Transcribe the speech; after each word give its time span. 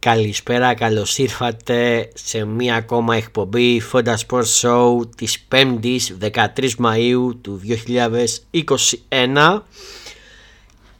Καλησπέρα, 0.00 0.74
καλώς 0.74 1.18
ήρθατε 1.18 2.08
σε 2.14 2.44
μία 2.44 2.74
ακόμα 2.74 3.16
εκπομπή 3.16 3.82
Fonda 3.92 4.14
Sports 4.26 4.60
Show 4.60 5.00
της 5.16 5.46
5ης 5.52 6.00
13 6.20 6.68
Μαΐου 6.78 7.34
του 7.40 7.60
2021 9.08 9.60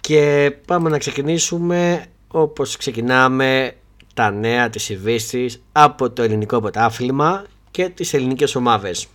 και 0.00 0.52
πάμε 0.66 0.90
να 0.90 0.98
ξεκινήσουμε 0.98 2.06
όπως 2.28 2.76
ξεκινάμε 2.76 3.74
τα 4.14 4.30
νέα 4.30 4.70
της 4.70 4.88
ειδήσει 4.88 5.62
από 5.72 6.10
το 6.10 6.22
ελληνικό 6.22 6.60
πρωτάθλημα 6.60 7.44
και 7.70 7.88
τις 7.88 8.14
ελληνικές 8.14 8.54
ομάδες. 8.54 9.06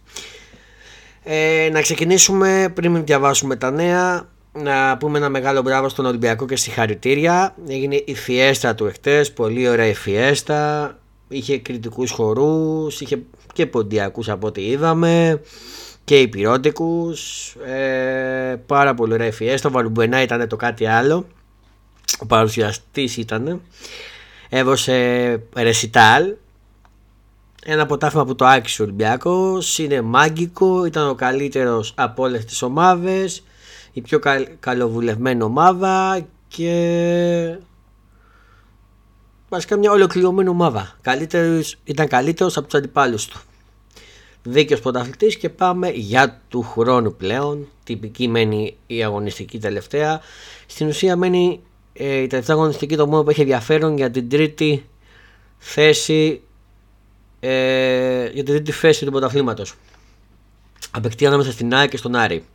Ε, 1.24 1.70
να 1.72 1.82
ξεκινήσουμε 1.82 2.72
πριν 2.74 3.06
διαβάσουμε 3.06 3.56
τα 3.56 3.72
νέα 3.72 4.33
να 4.54 4.98
πούμε 4.98 5.18
ένα 5.18 5.30
μεγάλο 5.30 5.62
μπράβο 5.62 5.90
στον 5.90 6.06
Ολυμπιακό 6.06 6.46
και 6.46 6.56
συγχαρητήρια. 6.56 7.56
Έγινε 7.68 8.04
η 8.06 8.16
φιέστα 8.16 8.76
του 8.76 8.86
εχθές, 8.86 9.34
πολύ 9.34 9.68
ωραία 9.68 9.88
η 9.88 9.94
φιέστα. 9.94 10.98
Είχε 11.28 11.58
κριτικούς 11.58 12.12
χορούς, 12.12 13.02
είχε 13.02 13.22
και 13.54 13.66
ποντιακούς 13.66 14.30
από 14.30 14.48
ό,τι 14.48 14.62
είδαμε 14.68 15.42
και 16.04 16.20
υπηρώτικους. 16.20 17.50
Ε, 17.66 18.56
πάρα 18.66 18.94
πολύ 18.94 19.14
ωραία 19.14 19.28
η 19.28 19.32
φιέστα. 19.32 19.70
Ο 19.70 19.72
Βαλουμπενά 19.72 20.22
ήταν 20.22 20.48
το 20.48 20.56
κάτι 20.56 20.86
άλλο. 20.86 21.28
Ο 22.20 22.26
παρουσιαστής 22.26 23.18
ήταν. 23.18 23.62
Έβωσε 24.50 25.40
ρεσιτάλ. 25.56 26.34
Ένα 27.66 27.86
ποτάφημα 27.86 28.26
που 28.26 28.36
το 28.36 28.46
άκουσε 28.46 28.82
ο 28.82 28.86
Ολυμπιακός. 28.86 29.80
Είναι 29.80 30.02
μάγκικο. 30.02 30.86
Ήταν 30.86 31.08
ο 31.08 31.16
καλύτερος 31.16 31.94
από 31.96 32.24
όλες 32.24 32.46
τις 32.46 32.62
ομάδες 32.62 33.44
η 33.94 34.02
πιο 34.02 34.20
καλοβουλευμένη 34.60 35.42
ομάδα 35.42 36.26
και 36.48 37.58
βασικά 39.50 39.78
μια 39.78 39.92
ολοκληρωμένη 39.92 40.50
ομάδα. 40.50 40.98
Καλύτερος, 41.02 41.76
ήταν 41.84 42.08
καλύτερος 42.08 42.58
από 42.58 42.68
τους 42.68 42.80
αντιπάλους 42.80 43.26
του. 43.26 43.40
Δίκαιος 44.44 44.80
πρωταθλητής 44.80 45.38
και 45.38 45.50
πάμε 45.50 45.90
για 45.90 46.42
του 46.48 46.62
χρόνου 46.62 47.16
πλέον. 47.16 47.68
Τυπική 47.84 48.28
μένει 48.28 48.78
η 48.88 49.04
αγωνιστική 49.04 49.60
τελευταία. 49.60 50.22
Στην 50.66 50.88
ουσία 50.88 51.16
μένει 51.16 51.62
ε, 51.94 52.18
η 52.18 52.28
τελευταία 52.28 52.56
αγωνιστική 52.56 52.96
το 52.96 53.08
μόνο 53.08 53.24
που 53.24 53.30
έχει 53.30 53.42
ενδιαφέρον 53.42 53.98
για 53.98 54.12
την 54.12 54.30
τρίτη 54.30 54.86
θέση 55.58 56.42
ε, 57.40 58.24
για 58.24 58.44
την 58.44 58.54
τρίτη 58.54 58.72
θέση 58.72 59.06
του 59.06 59.12
πρωταθλήματος. 59.12 59.74
Απεκτεί 60.92 61.26
ανάμεσα 61.26 61.52
στην 61.52 61.74
ΑΕΚ 61.74 61.90
και 61.90 61.98
στον 61.98 62.16
Άρη. 62.16 62.46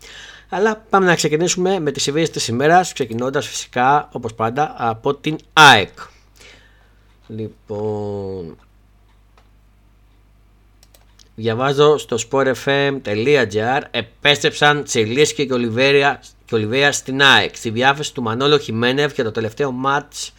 Αλλά 0.48 0.84
πάμε 0.90 1.06
να 1.06 1.14
ξεκινήσουμε 1.14 1.80
με 1.80 1.90
τις 1.92 2.06
ειδήσεις 2.06 2.30
της 2.30 2.48
ημέρας, 2.48 2.92
ξεκινώντας 2.92 3.46
φυσικά 3.46 4.08
όπως 4.12 4.34
πάντα 4.34 4.74
από 4.78 5.14
την 5.14 5.38
ΑΕΚ. 5.52 5.98
Λοιπόν, 7.26 8.56
διαβάζω 11.34 11.98
στο 11.98 12.16
sportfm.gr 12.30 13.80
επέστρεψαν 13.90 14.84
Τσιλίσκη 14.84 15.46
και 15.46 15.52
Ολιβέρια 15.52 16.22
και 16.44 16.54
Ολιβέρια 16.54 16.92
στην 16.92 17.22
ΑΕΚ. 17.22 17.56
Στη 17.56 17.70
διάθεση 17.70 18.14
του 18.14 18.22
Μανώλο 18.22 18.58
Χιμένευ 18.58 19.12
για 19.12 19.24
το 19.24 19.30
τελευταίο 19.30 19.72
μάτς 19.72 20.32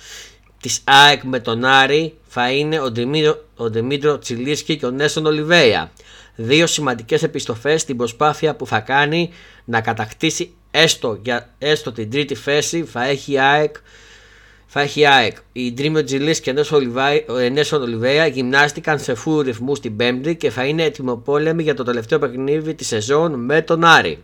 της 0.61 0.81
ΑΕΚ 0.83 1.23
με 1.23 1.39
τον 1.39 1.65
Άρη 1.65 2.17
θα 2.27 2.51
είναι 2.51 2.79
ο 2.79 2.91
Δημήτρο, 2.91 3.45
ο 3.55 3.69
Δημήτρο 3.69 4.19
Τσιλίσκη 4.19 4.77
και 4.77 4.85
ο 4.85 4.91
Νέσον 4.91 5.25
Ολιβέρια 5.25 5.91
δύο 6.41 6.67
σημαντικές 6.67 7.23
επιστοφές 7.23 7.81
στην 7.81 7.97
προσπάθεια 7.97 8.55
που 8.55 8.67
θα 8.67 8.79
κάνει 8.79 9.29
να 9.65 9.81
κατακτήσει 9.81 10.53
έστω, 10.71 11.19
για, 11.23 11.49
έστω 11.57 11.91
την 11.91 12.09
τρίτη 12.09 12.35
θέση 12.35 12.83
θα 12.83 13.03
έχει 13.03 13.39
ΑΕΚ 13.39 13.75
θα 14.71 14.81
έχει 14.81 15.05
ΑΕΚ. 15.05 15.37
Οι 15.51 15.73
Dreamer 15.77 16.05
Τζιλής 16.05 16.39
και 16.39 16.49
ο 16.49 17.49
Νέσον 17.51 17.81
Ολιβέια 17.81 18.27
γυμνάστηκαν 18.27 18.99
σε 18.99 19.13
φούρου 19.13 19.41
ρυθμούς 19.41 19.77
στην 19.77 19.95
Πέμπτη 19.95 20.35
και 20.35 20.49
θα 20.49 20.65
είναι 20.65 20.91
πόλεμοι 21.23 21.63
για 21.63 21.73
το 21.73 21.83
τελευταίο 21.83 22.19
παιχνίδι 22.19 22.73
της 22.73 22.87
σεζόν 22.87 23.45
με 23.45 23.61
τον 23.61 23.83
Άρη. 23.83 24.23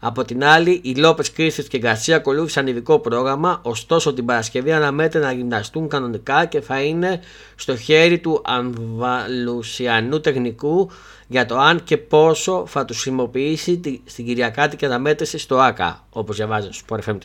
Από 0.00 0.24
την 0.24 0.44
άλλη, 0.44 0.80
οι 0.84 0.94
Λόπες 0.94 1.32
Κρίστης 1.32 1.68
και 1.68 1.78
Γκαρσία 1.78 2.16
ακολούθησαν 2.16 2.66
ειδικό 2.66 2.98
πρόγραμμα, 2.98 3.60
ωστόσο 3.62 4.12
την 4.12 4.24
Παρασκευή 4.24 4.72
αναμένεται 4.72 5.18
να 5.18 5.32
γυμναστούν 5.32 5.88
κανονικά 5.88 6.44
και 6.44 6.60
θα 6.60 6.82
είναι 6.82 7.20
στο 7.54 7.76
χέρι 7.76 8.18
του 8.18 8.42
Ανβαλουσιανού 8.44 10.20
τεχνικού 10.20 10.90
για 11.26 11.46
το 11.46 11.58
αν 11.58 11.84
και 11.84 11.96
πόσο 11.96 12.64
θα 12.66 12.84
τους 12.84 13.00
χρησιμοποιήσει 13.00 14.02
στην 14.04 14.26
Κυριακάτικη 14.26 14.84
αναμέτρηση 14.84 15.38
στο 15.38 15.58
ΑΚΑ, 15.58 16.04
όπως 16.10 16.36
διαβάζει 16.36 16.68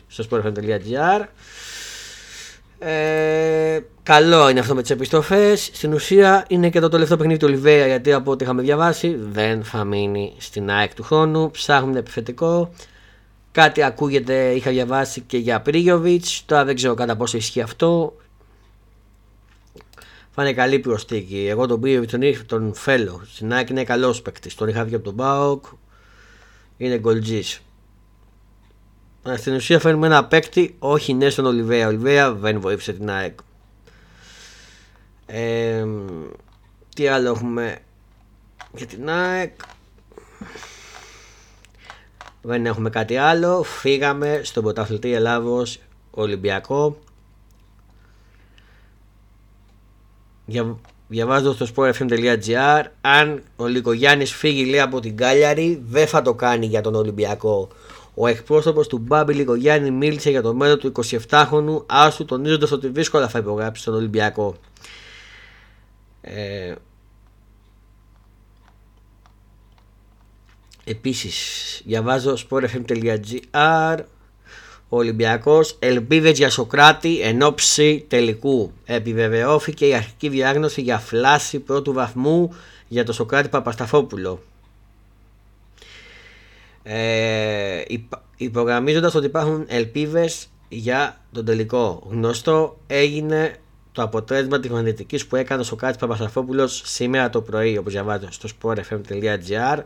στο 0.08 0.24
sportfm.gr. 0.30 1.26
Ε, 2.84 3.80
καλό 4.02 4.48
είναι 4.48 4.60
αυτό 4.60 4.74
με 4.74 4.82
τις 4.82 4.90
επιστροφές. 4.90 5.70
Στην 5.72 5.92
ουσία 5.92 6.44
είναι 6.48 6.70
και 6.70 6.80
το 6.80 6.88
τελευταίο 6.88 7.16
παιχνίδι 7.16 7.38
του 7.38 7.46
Ολιβέα 7.48 7.86
γιατί 7.86 8.12
από 8.12 8.30
ό,τι 8.30 8.44
είχαμε 8.44 8.62
διαβάσει 8.62 9.16
δεν 9.32 9.64
θα 9.64 9.84
μείνει 9.84 10.32
στην 10.38 10.70
ΑΕΚ 10.70 10.94
του 10.94 11.02
χρόνου. 11.02 11.50
Ψάχνουν 11.50 11.96
επιθετικό. 11.96 12.72
Κάτι 13.52 13.82
ακούγεται, 13.82 14.50
είχα 14.50 14.70
διαβάσει 14.70 15.20
και 15.20 15.38
για 15.38 15.60
Πρίγιοβιτς. 15.60 16.42
Τώρα 16.46 16.64
δεν 16.64 16.74
ξέρω 16.74 16.94
κατά 16.94 17.16
πόσο 17.16 17.36
ισχύει 17.36 17.60
αυτό. 17.60 18.16
Θα 20.30 20.42
είναι 20.42 20.52
καλή 20.52 20.78
προστίκη. 20.78 21.46
Εγώ 21.48 21.66
τον 21.66 21.80
Πρίγιοβιτς 21.80 22.12
τον, 22.12 22.46
τον 22.46 22.74
φέλω. 22.74 23.22
Στην 23.32 23.52
ΑΕΚ 23.52 23.68
είναι 23.68 23.84
καλός 23.84 24.22
παίκτης. 24.22 24.54
Τον 24.54 24.68
είχα 24.68 24.84
βγει 24.84 24.94
από 24.94 25.04
τον 25.04 25.14
Μπάουκ. 25.14 25.64
Είναι 26.76 26.98
γκολτζής. 26.98 27.60
Στην 29.36 29.54
ουσία 29.54 29.80
φέρνουμε 29.80 30.06
ένα 30.06 30.24
παίκτη, 30.24 30.76
όχι 30.78 31.14
ναι 31.14 31.30
στον 31.30 31.46
Ολιβέα. 31.46 31.84
Ο 31.84 31.88
Ολιβέα 31.88 32.32
δεν 32.32 32.60
βοήθησε 32.60 32.92
την 32.92 33.10
ΑΕΚ. 33.10 33.38
Ε, 35.26 35.86
τι 36.94 37.06
άλλο 37.06 37.30
έχουμε 37.30 37.78
για 38.72 38.86
την 38.86 39.10
ΑΕΚ; 39.10 39.52
Δεν 42.42 42.66
έχουμε 42.66 42.90
κάτι 42.90 43.16
άλλο. 43.16 43.62
Φύγαμε 43.62 44.40
στον 44.44 44.62
πρωταθλητή 44.62 45.12
Ελλάδος 45.12 45.78
Ολυμπιακό. 46.10 46.96
Για, 50.46 50.76
διαβάζω 51.08 51.52
στο 51.52 51.66
sportfm.gr 51.74 52.84
αν 53.00 53.42
ο 53.56 53.66
Λικογιάννης 53.66 54.32
φύγει 54.32 54.64
λέει 54.64 54.80
από 54.80 55.00
την 55.00 55.16
Κάλιαρη 55.16 55.82
δεν 55.88 56.06
θα 56.06 56.22
το 56.22 56.34
κάνει 56.34 56.66
για 56.66 56.80
τον 56.80 56.94
Ολυμπιακό 56.94 57.68
ο 58.14 58.26
εκπρόσωπος 58.26 58.86
του 58.86 58.98
Μπάμπη 58.98 59.34
Λιγογιάννη 59.34 59.90
μίλησε 59.90 60.30
για 60.30 60.42
το 60.42 60.54
μέλλον 60.54 60.78
του 60.78 60.92
27χρονου 61.30 61.84
Άσου, 61.86 62.24
τονίζοντας 62.24 62.70
ότι 62.70 62.88
δύσκολα 62.88 63.28
θα 63.28 63.38
υπογράψει 63.38 63.82
στον 63.82 63.94
Ολυμπιακό. 63.94 64.56
Ε, 66.20 66.74
Επίσης, 70.84 71.82
διαβάζω 71.84 72.36
sportfm.gr 72.48 73.98
ο 74.88 74.96
Ολυμπιακός 74.96 75.76
ελπίδες 75.78 76.38
για 76.38 76.50
Σοκράτη 76.50 77.20
εν 77.20 77.42
ώψη 77.42 78.04
τελικού. 78.08 78.72
Επιβεβαιώθηκε 78.84 79.86
η 79.86 79.94
αρχική 79.94 80.28
διάγνωση 80.28 80.80
για 80.80 80.98
φλάση 80.98 81.58
πρώτου 81.58 81.92
βαθμού 81.92 82.54
για 82.88 83.04
το 83.04 83.12
Σοκράτη 83.12 83.48
Παπασταφόπουλο 83.48 84.42
ε, 86.82 87.82
υπογραμμίζοντας 88.36 89.14
ότι 89.14 89.26
υπάρχουν 89.26 89.64
ελπίδες 89.68 90.46
για 90.68 91.20
τον 91.32 91.44
τελικό. 91.44 92.06
Γνωστό 92.10 92.78
έγινε 92.86 93.56
το 93.92 94.02
αποτέλεσμα 94.02 94.60
της 94.60 94.70
μαγνητικής 94.70 95.26
που 95.26 95.36
έκανε 95.36 95.64
ο 95.72 95.76
Κάτης 95.76 95.96
Παπασαφόπουλος 95.96 96.82
σήμερα 96.84 97.30
το 97.30 97.40
πρωί 97.40 97.76
όπως 97.78 97.92
διαβάζω 97.92 98.26
στο 98.30 98.48
sportfm.gr 98.60 99.78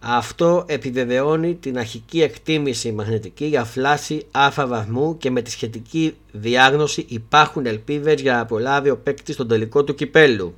αυτό 0.00 0.64
επιβεβαιώνει 0.68 1.54
την 1.54 1.78
αρχική 1.78 2.22
εκτίμηση 2.22 2.92
μαγνητική 2.92 3.44
για 3.44 3.64
φλάση 3.64 4.26
α 4.30 4.50
βαθμού 4.66 5.16
και 5.16 5.30
με 5.30 5.42
τη 5.42 5.50
σχετική 5.50 6.16
διάγνωση 6.32 7.04
υπάρχουν 7.08 7.66
ελπίδες 7.66 8.20
για 8.20 8.32
να 8.32 8.46
προλάβει 8.46 8.90
ο 8.90 8.96
παίκτης 8.96 9.34
στον 9.34 9.48
τελικό 9.48 9.84
του 9.84 9.94
κυπέλου 9.94 10.54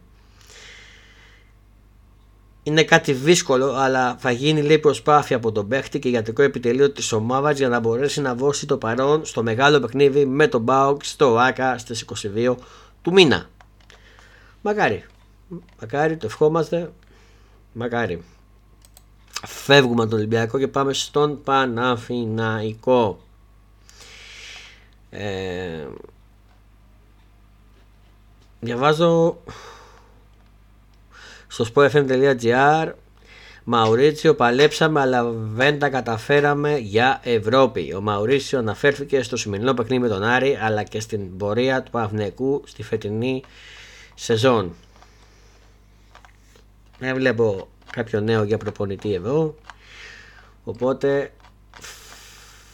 είναι 2.69 2.85
κάτι 2.85 3.13
δύσκολο, 3.13 3.75
αλλά 3.75 4.17
θα 4.19 4.31
γίνει 4.31 4.63
λέει 4.63 4.79
προσπάθεια 4.79 5.37
από 5.37 5.53
τον 5.53 5.69
παίχτη 5.69 5.99
και 5.99 6.09
γιατρικό 6.09 6.43
επιτελείο 6.43 6.91
της 6.91 7.13
ομάδας 7.13 7.59
για 7.59 7.69
να 7.69 7.81
μπορέσει 7.81 8.21
να 8.21 8.35
δώσει 8.35 8.67
το 8.67 8.79
παρόν 8.79 9.25
στο 9.25 9.43
μεγάλο 9.43 9.81
παιχνίδι 9.81 10.27
με 10.27 10.47
τον 10.47 10.61
Μπάουκ 10.61 11.05
στο 11.05 11.39
ΆΚΑ 11.39 11.79
στις 11.79 12.05
22 12.37 12.55
του 13.03 13.13
μήνα. 13.13 13.49
Μακάρι. 14.63 15.05
Μακάρι, 15.81 16.17
το 16.17 16.27
ευχόμαστε. 16.27 16.93
Μακάρι. 17.73 18.23
Φεύγουμε 19.47 20.01
από 20.03 20.11
τον 20.11 20.19
Ολυμπιακό 20.19 20.59
και 20.59 20.69
πάμε 20.69 20.93
στον 20.93 21.43
Παναφιναϊκό. 21.43 23.19
Ε, 25.11 25.87
διαβάζω 28.61 29.39
στο 31.49 31.67
sportfm.gr 31.75 32.93
Μαουρίτσιο 33.71 34.35
παλέψαμε 34.35 35.01
αλλά 35.01 35.25
δεν 35.31 35.79
τα 35.79 35.89
καταφέραμε 35.89 36.77
για 36.79 37.21
Ευρώπη. 37.23 37.95
Ο 37.95 38.01
Μαουρίτσιο 38.01 38.59
αναφέρθηκε 38.59 39.23
στο 39.23 39.37
σημερινό 39.37 39.75
παιχνίδι 39.75 40.03
με 40.03 40.09
τον 40.09 40.23
Άρη 40.23 40.59
αλλά 40.63 40.83
και 40.83 41.01
στην 41.01 41.37
πορεία 41.37 41.83
του 41.83 41.91
Παυνεκού 41.91 42.63
στη 42.67 42.83
φετινή 42.83 43.43
σεζόν. 44.15 44.75
Δεν 46.99 47.15
βλέπω 47.15 47.69
κάποιο 47.91 48.21
νέο 48.21 48.43
για 48.43 48.59
προπονητή 48.59 49.15
εδώ. 49.15 49.55
Οπότε 50.65 51.33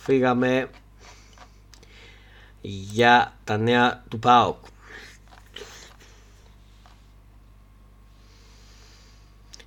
φύγαμε 0.02 0.68
για 2.60 3.32
τα 3.44 3.56
νέα 3.56 4.04
του 4.08 4.18
ΠΑΟΚ. 4.18 4.56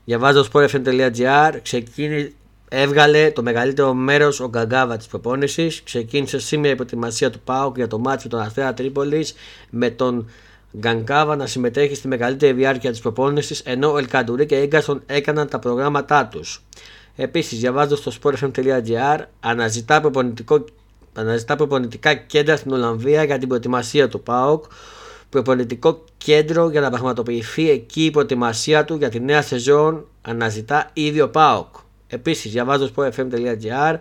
Διαβάζω 0.07 0.45
sportfm.gr 0.51 1.59
ξεκίνη, 1.61 2.33
έβγαλε 2.69 3.31
το 3.31 3.43
μεγαλύτερο 3.43 3.93
μέρος 3.93 4.39
ο 4.39 4.47
Γκαγκάβα 4.47 4.97
της 4.97 5.07
προπόνησης. 5.07 5.83
Ξεκίνησε 5.83 6.39
σήμερα 6.39 6.73
η 6.73 6.75
προετοιμασία 6.75 7.29
του 7.29 7.39
ΠΑΟΚ 7.39 7.75
για 7.75 7.87
το 7.87 7.99
μάτι 7.99 8.27
του 8.27 8.37
Αστέρα 8.37 8.73
Τρίπολης 8.73 9.33
με 9.69 9.89
τον 9.89 10.29
Γκαγκάβα 10.77 11.35
να 11.35 11.45
συμμετέχει 11.45 11.95
στη 11.95 12.07
μεγαλύτερη 12.07 12.53
διάρκεια 12.53 12.91
της 12.91 12.99
προπόνησης 12.99 13.59
ενώ 13.59 13.91
ο 13.91 13.97
Ελκαντουρί 13.97 14.45
και 14.45 14.55
Έγκαστον 14.55 15.01
έκαναν 15.05 15.47
τα 15.47 15.59
προγράμματά 15.59 16.25
τους. 16.25 16.63
Επίσης, 17.15 17.59
διαβάζω 17.59 17.95
στο 17.95 18.11
sportfm.gr 18.21 19.19
αναζητά, 19.39 20.11
αναζητά 21.13 21.55
προπονητικά 21.55 22.13
κέντρα 22.13 22.55
στην 22.55 22.71
Ολλανδία 22.71 23.23
για 23.23 23.37
την 23.37 23.47
προετοιμασία 23.47 24.07
του 24.07 24.21
ΠΑΟΚ 24.21 24.65
προπονητικό 25.29 26.03
κέντρο 26.17 26.69
για 26.69 26.81
να 26.81 26.89
πραγματοποιηθεί 26.89 27.69
εκεί 27.69 28.05
η 28.05 28.11
προετοιμασία 28.11 28.85
του 28.85 28.95
για 28.95 29.09
τη 29.09 29.19
νέα 29.19 29.41
σεζόν 29.41 30.07
αναζητά 30.21 30.89
ήδη 30.93 31.21
ο 31.21 31.29
ΠΑΟΚ. 31.29 31.75
Επίσης 32.07 32.51
διαβάζω 32.51 32.87
στο 32.87 33.09
fm.gr 33.15 33.95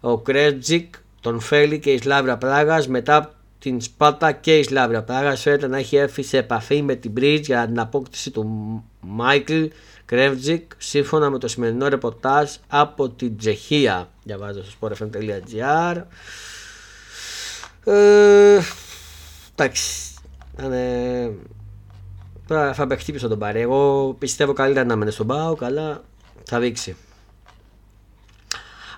ο 0.00 0.18
Κρμέντσικ 0.18 0.94
τον 1.20 1.40
θέλει 1.40 1.78
και 1.78 1.92
η 1.92 1.98
Σλάβια 1.98 2.36
Πράγας 2.36 2.88
μετά 2.88 3.34
την 3.58 3.80
Σπάρτα 3.80 4.32
και 4.32 4.58
η 4.58 4.62
Σλάβια 4.62 5.02
Πράγας 5.02 5.40
φαίνεται 5.40 5.66
να 5.66 5.78
έχει 5.78 5.96
έρθει 5.96 6.22
σε 6.22 6.38
επαφή 6.38 6.82
με 6.82 6.94
την 6.94 7.12
Bridge 7.16 7.42
για 7.42 7.66
την 7.66 7.80
απόκτηση 7.80 8.30
του 8.30 8.44
Μάικλ 9.00 9.64
Κρμέντσικ 10.04 10.72
σύμφωνα 10.78 11.30
με 11.30 11.38
το 11.38 11.48
σημερινό 11.48 11.88
ρεπορτάζ 11.88 12.50
από 12.68 13.08
την 13.08 13.36
Τσεχία. 13.36 14.08
Διαβάζω 14.22 14.64
στο 14.64 14.72
sportfm.gr 14.80 16.02
ε, 17.84 18.58
Εντάξει, 19.54 20.14
είναι... 20.64 21.32
Τώρα 22.46 22.74
θα 22.74 22.86
με 22.86 22.96
χτύπησε 22.96 23.28
τον 23.28 23.38
πάρει. 23.38 23.60
Εγώ 23.60 24.14
πιστεύω 24.18 24.52
καλύτερα 24.52 24.86
να 24.86 24.96
μένει 24.96 25.10
στον 25.10 25.26
Πάο, 25.26 25.54
καλά 25.54 26.02
θα 26.44 26.60
δείξει. 26.60 26.96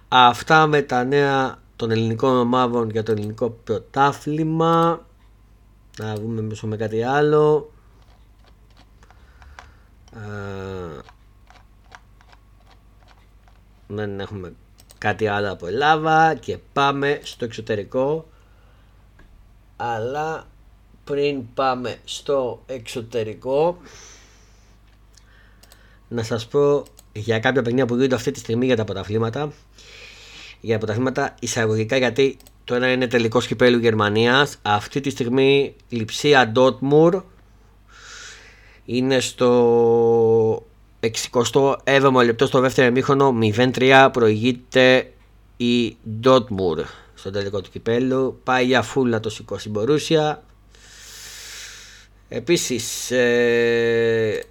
Αυτά 0.09 0.67
με 0.67 0.83
τα 0.83 1.05
νέα 1.05 1.59
των 1.77 1.91
ελληνικών 1.91 2.37
ομάδων 2.37 2.91
για 2.91 3.03
το 3.03 3.13
ελληνικό 3.13 3.51
πρωτάθλημα. 3.51 5.07
Να 5.99 6.15
δούμε 6.15 6.41
μέσω 6.43 6.67
με 6.67 6.77
κάτι 6.77 7.03
άλλο. 7.03 7.71
δεν 13.89 14.21
έχουμε 14.21 14.53
κάτι 14.99 15.27
άλλο 15.27 15.53
από 15.53 15.67
Ελλάδα 15.67 16.35
και 16.35 16.59
πάμε 16.73 17.21
στο 17.23 17.45
εξωτερικό 17.45 18.29
αλλά 19.77 20.47
πριν 21.09 21.55
πάμε 21.55 21.97
στο 22.05 22.63
εξωτερικό 22.67 23.79
να 26.09 26.23
σας 26.23 26.47
πω 26.47 26.85
για 27.13 27.39
κάποια 27.39 27.63
παιχνίδια 27.63 27.87
που 27.87 27.95
γίνονται 27.95 28.15
αυτή 28.15 28.31
τη 28.31 28.39
στιγμή 28.39 28.67
για 28.67 28.77
τα 28.77 28.85
πρωταθλήματα. 28.85 29.53
Για 30.61 30.73
τα 30.73 30.79
πρωταθλήματα 30.79 31.35
εισαγωγικά 31.41 31.97
γιατί 31.97 32.37
το 32.65 32.75
ένα 32.75 32.93
είναι 32.93 33.07
τελικό 33.07 33.41
κυπέλου 33.41 33.79
Γερμανίας. 33.79 34.59
Αυτή 34.63 35.01
τη 35.01 35.11
στιγμή 35.11 35.75
λειψία 35.89 36.49
Ντότμουρ 36.49 37.23
είναι 38.85 39.21
στο 39.21 40.67
67ο 41.01 42.25
λεπτό 42.25 42.47
στο 42.47 42.61
δεύτερο 42.61 42.87
εμίχρονο 42.87 43.39
0-3 43.57 44.09
προηγείται 44.13 45.13
η 45.57 45.97
Ντότμουρ. 46.21 46.85
Στο 47.15 47.31
τελικό 47.31 47.61
του 47.61 47.71
κυπέλου 47.71 48.41
πάει 48.45 48.67
για 48.67 48.83
φούλ 48.83 49.11
να 49.11 49.21
το 49.21 49.31
σηκώσει 49.31 49.69
Μπορούσια 49.69 50.43
Επίσης 52.29 53.11
ε, 53.11 54.45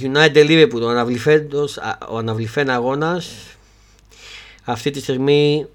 United 0.00 0.46
Liverpool 0.48 0.80
ο 0.82 0.88
αναβληθέντος 0.88 1.78
ο 2.08 2.18
αναβληθέν 2.18 2.70
αγώνας 2.70 3.30
αυτή 4.64 4.90
τη 4.90 5.00
στιγμή 5.00 5.66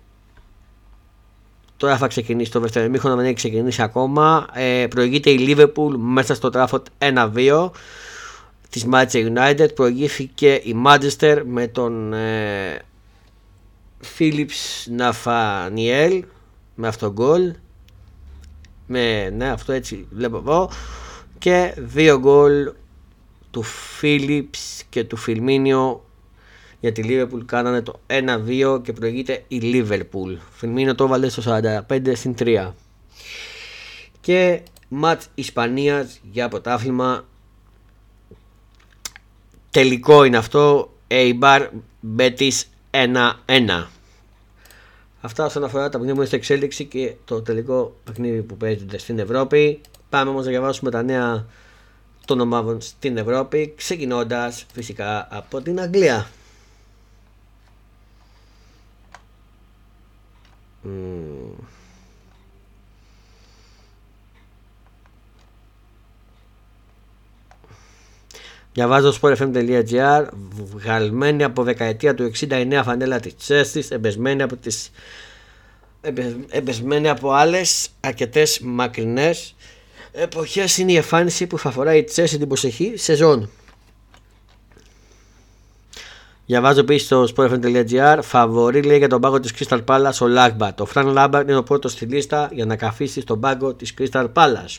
τώρα 1.77 1.97
θα 1.97 2.07
ξεκινήσει 2.07 2.51
το 2.51 2.59
δεύτερο 2.59 2.85
ημίχρονο 2.85 3.15
δεν 3.15 3.25
έχει 3.25 3.33
ξεκινήσει 3.33 3.81
ακόμα. 3.81 4.47
Ε, 4.53 4.87
προηγείται 4.89 5.29
η 5.29 5.37
Liverpool 5.49 5.95
μέσα 5.97 6.35
στο 6.35 6.49
τράφοτ 6.49 6.87
1-2 6.97 7.69
της 8.69 8.87
Manchester 8.91 9.31
United. 9.35 9.67
Προηγήθηκε 9.75 10.53
η 10.53 10.75
Manchester 10.85 11.41
με 11.45 11.67
τον 11.67 12.13
ε, 12.13 12.81
Philips 14.17 14.85
Ναφανιέλ 14.89 16.23
με 16.75 16.87
αυτόν 16.87 17.11
γκολ. 17.11 17.53
Με, 18.87 19.29
ναι 19.29 19.49
αυτό 19.49 19.71
έτσι 19.71 20.07
βλέπω 20.11 20.37
εδώ 20.37 20.69
και 21.43 21.73
δύο 21.77 22.19
γκολ 22.19 22.73
του 23.51 23.61
Φίλιπς 23.63 24.83
και 24.89 25.03
του 25.03 25.15
Φιλμίνιο 25.15 26.05
για 26.79 26.91
τη 26.91 27.03
Λίβερπουλ 27.03 27.41
κάνανε 27.45 27.81
το 27.81 27.99
1-2 28.07 28.79
και 28.83 28.93
προηγείται 28.93 29.43
η 29.47 29.59
Λίβερπουλ. 29.59 30.33
Φιλμίνιο 30.51 30.95
το 30.95 31.03
έβαλε 31.03 31.29
στο 31.29 31.43
45 31.87 32.11
στην 32.15 32.35
3. 32.39 32.71
Και 34.21 34.61
ματ 34.87 35.21
Ισπανίας 35.35 36.19
για 36.31 36.49
πρωτάθλημα. 36.49 37.25
Τελικό 39.71 40.23
είναι 40.23 40.37
αυτό. 40.37 40.93
Eibar 41.07 41.67
Betis 42.17 42.61
1-1. 42.91 43.85
Αυτά 45.21 45.45
όσον 45.45 45.63
αφορά 45.63 45.83
τα 45.83 45.89
παιχνίδια 45.89 46.13
που 46.13 46.19
είναι 46.19 46.25
στην 46.25 46.37
εξέλιξη 46.37 46.85
και 46.85 47.13
το 47.25 47.41
τελικό 47.41 47.95
παιχνίδι 48.03 48.41
που 48.41 48.57
παίζεται 48.57 48.97
στην 48.97 49.19
Ευρώπη. 49.19 49.81
Πάμε 50.13 50.29
όμως 50.29 50.43
να 50.43 50.49
διαβάσουμε 50.49 50.91
τα 50.91 51.03
νέα 51.03 51.45
των 52.25 52.39
ομάδων 52.39 52.81
στην 52.81 53.17
Ευρώπη 53.17 53.73
ξεκινώντας 53.77 54.65
φυσικά 54.73 55.27
από 55.31 55.61
την 55.61 55.79
Αγγλία. 55.79 56.27
Mm. 60.85 60.89
Διαβάζω 68.73 69.13
sportfm.gr 69.21 70.27
βγαλμένη 70.73 71.43
από 71.43 71.63
δεκαετία 71.63 72.13
του 72.13 72.31
69 72.39 72.81
φανέλα 72.83 73.19
της 73.19 73.35
Τσέστης 73.35 73.91
εμπεσμένη 73.91 74.41
από 74.41 74.55
τις 74.55 74.91
εμπεσμένη 76.49 77.09
από 77.09 77.31
άλλες 77.31 77.89
αρκετές 77.99 78.59
μακρινές 78.59 79.55
εποχές 80.13 80.77
είναι 80.77 80.91
η 80.91 80.95
εμφάνιση 80.95 81.47
που 81.47 81.57
θα 81.59 81.69
αφορά 81.69 81.95
η 81.95 82.03
Τσέση 82.03 82.37
την 82.37 82.47
προσεχή 82.47 82.97
σεζόν. 82.97 83.49
Διαβάζω 86.45 86.79
επίσης 86.79 87.05
στο 87.05 87.27
sportfm.gr 87.35 88.19
Φαβορή 88.21 88.81
λέει 88.83 88.97
για 88.97 89.07
τον 89.07 89.21
πάγκο 89.21 89.39
της 89.39 89.53
Crystal 89.57 89.83
Palace 89.85 90.17
ο 90.21 90.27
Λάγκμπατ. 90.27 90.81
Ο 90.81 90.85
Φραν 90.85 91.07
Λάμπαρτ 91.07 91.49
είναι 91.49 91.57
ο 91.57 91.63
πρώτος 91.63 91.91
στη 91.91 92.05
λίστα 92.05 92.49
για 92.53 92.65
να 92.65 92.75
καθίσει 92.75 93.21
στον 93.21 93.39
πάγκο 93.39 93.73
της 93.73 93.93
Crystal 93.97 94.27
Palace. 94.33 94.77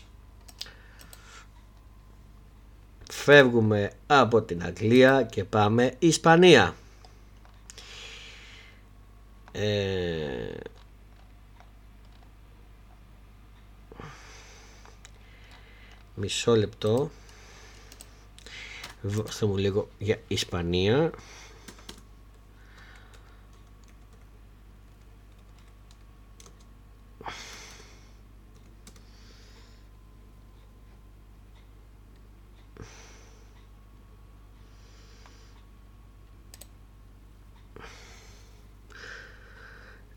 Φεύγουμε 3.10 3.90
από 4.06 4.42
την 4.42 4.62
Αγγλία 4.64 5.22
και 5.22 5.44
πάμε 5.44 5.92
Ισπανία. 5.98 6.74
Ε, 9.52 9.62
Μισό 16.14 16.56
λεπτό. 16.56 17.10
Δώστε 19.02 19.46
μου 19.46 19.56
λίγο 19.56 19.88
για 19.98 20.20
Ισπανία. 20.28 21.12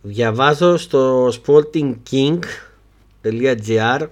Διαβάζω 0.01 0.77
στο 0.77 1.27
sportingking.gr 1.27 4.07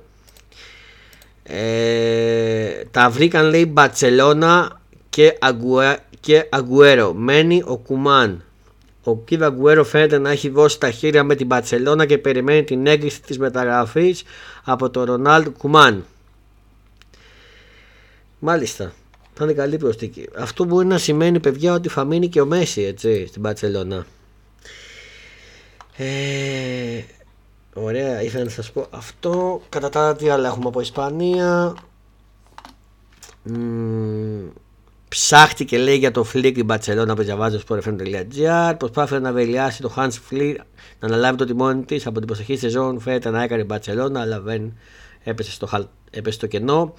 ε, 1.47 2.83
τα 2.91 3.09
βρήκαν 3.09 3.49
λέει 3.49 3.65
Μπαρτσελώνα 3.65 4.81
και, 5.09 5.37
και 6.19 6.47
Αγκουέρο. 6.49 7.13
Μένει 7.13 7.63
ο 7.65 7.77
Κουμάν. 7.77 8.43
Ο 9.03 9.17
Κίβ 9.17 9.43
Αγκουέρο 9.43 9.83
φαίνεται 9.83 10.17
να 10.17 10.29
έχει 10.29 10.49
δώσει 10.49 10.79
τα 10.79 10.91
χέρια 10.91 11.23
με 11.23 11.35
την 11.35 11.47
Παρσελώνα 11.47 12.05
και 12.05 12.17
περιμένει 12.17 12.63
την 12.63 12.87
έγκριση 12.87 13.21
της 13.21 13.37
μεταγραφής 13.37 14.23
από 14.63 14.89
τον 14.89 15.03
Ρονάλντ 15.03 15.47
Κουμάν. 15.47 16.05
Μάλιστα. 18.39 18.93
Θα 19.33 19.43
είναι 19.43 19.53
καλή 19.53 19.77
προσθήκη. 19.77 20.29
Αυτό 20.37 20.63
μπορεί 20.63 20.87
να 20.87 20.97
σημαίνει 20.97 21.39
παιδιά 21.39 21.73
ότι 21.73 21.89
θα 21.89 22.03
μείνει 22.03 22.27
και 22.27 22.41
ο 22.41 22.45
Μέση 22.45 22.81
έτσι 22.81 23.27
στην 23.27 23.41
Παρσελώνα. 23.41 24.05
Ε, 25.97 26.05
ωραία, 27.75 28.21
ήθελα 28.21 28.43
να 28.43 28.49
σας 28.49 28.71
πω 28.71 28.87
αυτό. 28.89 29.61
Κατά 29.69 29.89
τα 29.89 30.03
άλλα 30.03 30.15
τι 30.15 30.29
άλλα 30.29 30.47
έχουμε 30.47 30.67
από 30.67 30.81
Ισπανία; 30.81 31.75
Μ, 33.43 34.47
ψάχτηκε 35.07 35.77
λέει 35.77 35.97
για 35.97 36.11
το 36.11 36.23
Φλικ 36.23 36.57
η 36.57 36.63
Μπαρσελόνα 36.63 37.15
που 37.15 37.23
διαβάζει 37.23 37.59
στο 37.59 37.75
sportfm.gr. 37.75 38.75
Προσπάθησε 38.77 39.19
να 39.19 39.31
βελιάσει 39.31 39.81
το 39.81 39.93
Hans 39.97 40.11
Flick 40.29 40.55
να 40.99 41.07
αναλάβει 41.07 41.37
το 41.37 41.45
τιμόνι 41.45 41.83
της 41.83 42.05
από 42.05 42.17
την 42.17 42.27
προσεχή 42.27 42.57
σεζόν. 42.57 42.99
Φαίνεται 42.99 43.29
να 43.29 43.43
έκανε 43.43 43.61
η 43.61 43.65
Μπαρσελόνα, 43.67 44.21
αλλά 44.21 44.41
δεν 44.41 44.73
έπεσε 45.23 45.51
στο, 45.51 45.87
έπεσε 46.09 46.35
στο 46.35 46.47
κενό. 46.47 46.93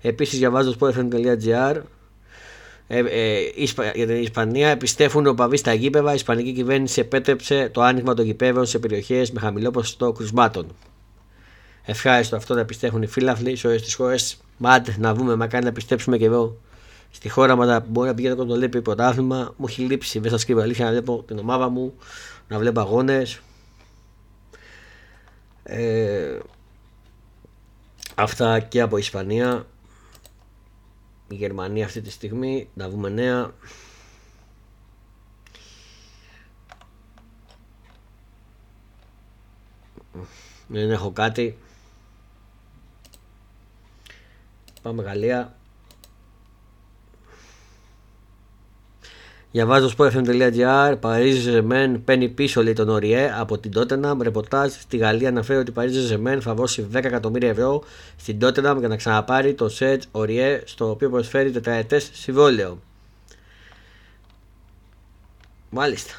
Επίσης 0.00 0.38
διαβάζω 0.38 0.72
στο 0.72 0.86
sportfm.gr. 0.86 1.80
Ε, 2.86 2.98
ε, 2.98 3.40
για 3.94 4.06
την 4.06 4.16
Ισπανία 4.16 4.68
επιστέφουν 4.68 5.26
ο 5.26 5.34
Παβί 5.34 5.56
στα 5.56 5.72
γήπεδα. 5.72 6.10
Η 6.10 6.14
Ισπανική 6.14 6.52
κυβέρνηση 6.52 7.00
επέτρεψε 7.00 7.68
το 7.72 7.82
άνοιγμα 7.82 8.14
των 8.14 8.24
γηπέδων 8.24 8.66
σε 8.66 8.78
περιοχές 8.78 9.30
με 9.30 9.40
χαμηλό 9.40 9.70
ποσοστό 9.70 10.12
κρουσμάτων. 10.12 10.66
Ευχάριστο 11.84 12.36
αυτό 12.36 12.54
να 12.54 12.60
επιστέφουν 12.60 13.02
οι 13.02 13.06
φίλαθλοι 13.06 13.56
σε 13.56 13.66
όλες 13.66 13.82
τις 13.82 13.94
χώρες. 13.94 14.40
Μάντε 14.56 14.94
να 14.98 15.14
βούμε, 15.14 15.36
μα 15.36 15.46
κάνει 15.46 15.64
να 15.64 15.72
πιστέψουμε 15.72 16.16
και 16.18 16.24
εδώ 16.24 16.56
στη 17.10 17.28
χώρα 17.28 17.56
μας 17.56 17.82
μπορεί 17.88 18.08
να 18.08 18.14
πηγαίνει 18.14 18.34
το 18.34 18.44
λέει 18.44 18.68
πρωτάθλημα. 18.68 19.54
Μου 19.56 19.66
έχει 19.68 19.82
λείψει, 19.82 20.18
δεν 20.18 20.38
σα 20.38 20.44
κρύβω 20.44 20.60
αλήθεια, 20.60 20.84
να 20.84 20.90
βλέπω 20.90 21.24
την 21.26 21.38
ομάδα 21.38 21.68
μου, 21.68 21.94
να 22.48 22.58
βλέπω 22.58 22.80
αγώνες. 22.80 23.40
Ε, 25.62 26.38
αυτά 28.14 28.60
και 28.60 28.80
από 28.80 28.96
Ισπανία. 28.96 29.66
Η 31.32 31.34
Γερμανία 31.34 31.84
αυτή 31.84 32.00
τη 32.00 32.10
στιγμή, 32.10 32.68
να 32.74 32.88
δούμε 32.88 33.08
νέα. 33.08 33.54
Δεν 40.66 40.90
έχω 40.90 41.10
κάτι. 41.12 41.58
Πάμε 44.82 45.02
Γαλλία. 45.02 45.56
Διαβάζω 49.52 49.88
στο 49.88 50.04
sportfm.gr. 50.04 50.96
Παρίζι 51.00 51.50
Ζεμέν 51.50 52.04
παίρνει 52.04 52.28
πίσω 52.28 52.62
λέει 52.62 52.72
τον 52.72 52.88
Οριέ 52.88 53.32
από 53.38 53.58
την 53.58 53.72
Tottenham. 53.74 54.16
Ρεπορτάζ 54.20 54.72
στη 54.72 54.96
Γαλλία 54.96 55.28
αναφέρει 55.28 55.58
ότι 55.58 55.70
η 55.70 55.72
Παρίζι 55.72 56.00
Ζεμέν 56.00 56.40
θα 56.40 56.54
δώσει 56.54 56.86
10 56.92 56.94
εκατομμύρια 56.94 57.48
ευρώ 57.48 57.82
στην 58.16 58.38
Tottenham 58.42 58.76
για 58.78 58.88
να 58.88 58.96
ξαναπάρει 58.96 59.54
το 59.54 59.68
Σετ 59.68 60.02
Οριέ 60.10 60.62
στο 60.64 60.90
οποίο 60.90 61.10
προσφέρει 61.10 61.50
τετραετές 61.50 62.10
συμβόλαιο. 62.12 62.78
Μάλιστα. 65.70 66.12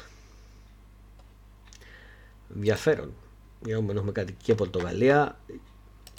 Ενδιαφέρον. 2.54 3.12
Για 3.64 3.80
να 3.80 3.92
έχουμε 3.92 4.12
κάτι 4.12 4.36
και 4.42 4.52
από 4.52 4.64
Πορτογαλία. 4.64 5.38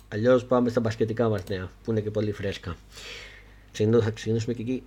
Αλλιώς 0.08 0.46
πάμε 0.46 0.70
στα 0.70 0.80
μπασκετικά 0.80 1.30
μας 1.30 1.42
νέα 1.50 1.70
που 1.84 1.92
είναι 1.92 2.02
και 2.02 2.12
πολύ 2.12 2.32
φρέσκα. 2.32 2.76
Θα 4.02 4.12
ξεκινήσουμε 4.12 4.54
και 4.54 4.62
εκεί 4.62 4.84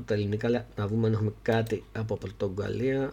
από 0.00 0.08
τα 0.08 0.14
ελληνικά 0.14 0.66
να 0.76 0.86
δούμε 0.86 1.06
αν 1.06 1.12
έχουμε 1.12 1.32
κάτι 1.42 1.84
από 1.92 2.16
Πορτογαλία 2.16 3.12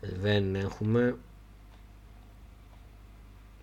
δεν 0.00 0.54
έχουμε 0.54 1.16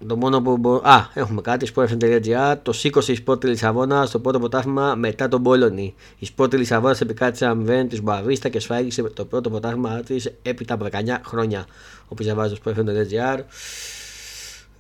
το 0.08 0.16
μόνο 0.16 0.42
που 0.42 0.58
μπορούμε. 0.58 0.90
Α, 0.90 1.10
έχουμε 1.14 1.42
κάτι. 1.42 1.72
Sport.gr. 1.76 2.56
Το 2.64 2.72
σήκωσε 2.72 3.12
η 3.12 3.24
Sport 3.26 3.46
Λισαβόνα 3.46 4.06
στο 4.06 4.20
πρώτο 4.20 4.40
πρωτάθλημα 4.40 4.96
μετά 4.96 5.28
τον 5.28 5.44
Πόλωνη. 5.44 5.96
Η 6.20 6.28
Sport 6.36 6.54
Λισαβόνα 6.54 6.98
επικράτησε 7.02 7.46
αμβέν 7.46 7.88
της 7.88 8.02
Μπαβίστα 8.02 8.50
και 8.50 8.60
σφάγισε 8.60 9.02
το 9.02 9.26
πρώτο 9.26 9.50
πρωτάθλημα 9.50 10.00
της 10.00 10.32
έπειτα 10.42 10.74
από 10.74 10.88
19 10.92 11.18
χρόνια. 11.26 11.66
Όπω 12.08 12.24
διαβάζει 12.24 12.56
το 12.56 12.72
Sport.gr. 12.72 13.40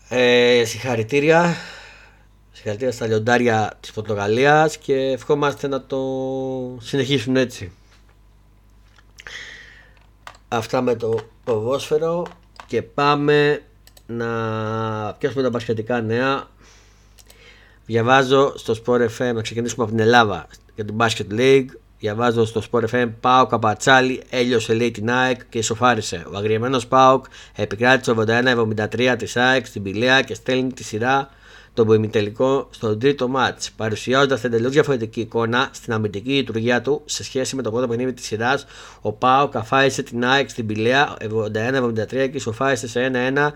Ε, 0.09 0.63
συγχαρητήρια. 0.65 1.55
Συγχαρητήρια 2.57 2.93
στα 2.93 3.07
λιοντάρια 3.07 3.77
της 3.79 3.91
Πορτογαλίας 3.91 4.77
και 4.77 4.93
ευχόμαστε 4.93 5.67
να 5.67 5.81
το 5.81 5.99
συνεχίσουν 6.81 7.35
έτσι. 7.35 7.71
Αυτά 10.47 10.81
με 10.81 10.95
το 10.95 11.19
ποδόσφαιρο 11.43 12.25
και 12.67 12.81
πάμε 12.81 13.61
να 14.05 14.27
πιάσουμε 15.17 15.43
τα 15.43 15.49
μπασκετικά 15.49 16.01
νέα. 16.01 16.47
Διαβάζω 17.85 18.57
στο 18.57 18.75
Sport 18.85 19.07
FM, 19.17 19.33
να 19.33 19.41
ξεκινήσουμε 19.41 19.83
από 19.83 19.91
την 19.95 20.03
Ελλάδα 20.03 20.47
για 20.75 20.85
την 20.85 20.95
Basket 20.97 21.39
League. 21.39 21.69
Διαβάζω 21.99 22.45
στο 22.45 22.61
Sport 22.71 22.83
FM 22.91 23.09
Πάο 23.19 23.45
Καπατσάλη 23.45 24.23
έλειωσε 24.29 24.73
λέει 24.73 24.91
την 24.91 25.11
ΑΕΚ 25.11 25.41
και 25.49 25.57
ισοφάρισε. 25.57 26.25
Ο 26.33 26.37
αγριεμένος 26.37 26.87
Πάοκ 26.87 27.25
επικράτησε 27.55 28.13
81-73 28.17 29.15
της 29.17 29.37
ΑΕΚ 29.37 29.65
στην 29.65 29.83
Πηλαία 29.83 30.21
και 30.21 30.33
στέλνει 30.33 30.73
τη 30.73 30.83
σειρά 30.83 31.29
το 31.77 31.85
ποημιτελικό 31.85 32.67
στο 32.69 32.97
τρίτο 32.97 33.27
μάτς, 33.27 33.71
παρουσιάζοντας 33.71 34.43
εντελώς 34.43 34.71
διαφορετική 34.71 35.19
εικόνα 35.19 35.69
στην 35.71 35.93
αμυντική 35.93 36.31
λειτουργία 36.31 36.81
του 36.81 37.01
σε 37.05 37.23
σχέση 37.23 37.55
με 37.55 37.61
το 37.61 37.71
πρώτο 37.71 37.87
παιχνίδι 37.87 38.13
της 38.13 38.25
σειράς. 38.25 38.65
Ο 39.01 39.11
Πάο 39.11 39.47
καφάρισε 39.47 40.03
την 40.03 40.25
ΑΕΚ 40.25 40.49
στην 40.49 40.65
Πηλαία 40.65 41.15
71-73 41.21 42.07
και 42.07 42.29
ισοφάρισε 42.33 42.87
σε 42.87 43.11
1-1 43.35 43.49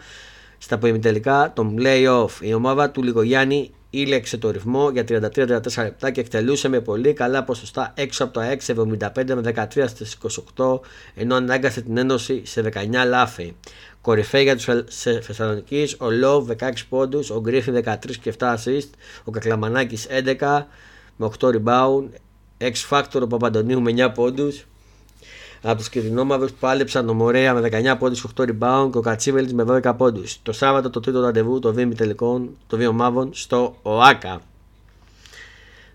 στα 0.58 0.78
ποημιτελικά 0.78 1.51
των 1.56 1.75
playoff. 1.80 2.42
Η 2.42 2.54
ομάδα 2.54 2.90
του 2.90 3.04
Λιγογιάννη 3.04 3.72
ήλεξε 3.92 4.38
το 4.38 4.52
ρυθμό 4.52 4.90
για 4.90 5.04
33-34 5.08 5.84
λεπτά 5.84 6.12
και 6.12 6.20
εκτελούσε 6.20 6.68
με 6.68 6.80
πολύ 6.80 7.14
καλά 7.14 7.44
ποσοστά 7.44 7.94
έξω 7.96 8.24
από 8.24 8.34
το 8.34 8.42
6 8.42 8.76
75 9.16 9.24
με 9.26 9.66
13 9.76 9.84
στις 9.88 10.18
28 10.56 10.80
ενώ 11.16 11.36
ανάγκασε 11.36 11.82
την 11.82 11.98
ένωση 11.98 12.42
σε 12.46 12.72
19 12.74 12.90
λάθη. 13.06 13.56
Κορυφαίοι 14.02 14.44
για 14.44 14.56
τους 14.56 14.68
Θεσσαλονίκης, 15.22 15.96
ο 16.00 16.10
Λόβ 16.10 16.50
16 16.50 16.72
πόντους, 16.90 17.30
ο 17.30 17.40
Γκρίφιν 17.40 17.84
13 17.86 18.18
και 18.22 18.34
7 18.40 18.56
assist, 18.56 18.90
ο 19.24 19.32
Κακλαμανάκης 19.32 20.08
11 20.40 20.68
με 21.16 21.30
8 21.40 21.48
rebound, 21.48 22.08
X 22.58 22.74
Factor 22.90 23.22
ο 23.22 23.28
Παπαντονίου 23.28 23.82
με 23.82 23.92
9 23.92 24.12
πόντους. 24.14 24.66
Από 25.63 25.77
τους 25.77 25.89
Κυρινόμαυρου 25.89 26.48
πάλεψαν 26.60 27.10
ο 27.10 27.13
Μωρέα 27.13 27.53
με 27.53 27.70
19 27.94 27.96
πόντους 28.00 28.22
και 28.22 28.27
8 28.36 28.41
rebound 28.41 28.89
και 28.91 28.98
ο 28.98 29.01
Κατσίβελης 29.01 29.53
με 29.53 29.63
12 29.68 29.94
πόντους. 29.98 30.39
Το 30.41 30.51
Σάββατο 30.51 30.89
το 30.89 31.00
τρίτο 31.00 31.22
ραντεβού 31.22 31.60
το 31.60 31.74
βήμι 31.74 31.96
τελικών 31.96 32.58
των 32.68 32.80
δύο 32.80 32.89
ομάδων 32.89 33.30
στο 33.34 33.75
ΟΑΚΑ. 33.82 34.41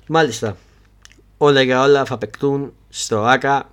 Μάλιστα, 0.06 0.56
όλα 1.38 1.62
για 1.62 1.82
όλα 1.82 2.04
θα 2.04 2.18
παικτούν 2.18 2.73
στο 2.88 3.20
ΟΑΚΑ 3.20 3.70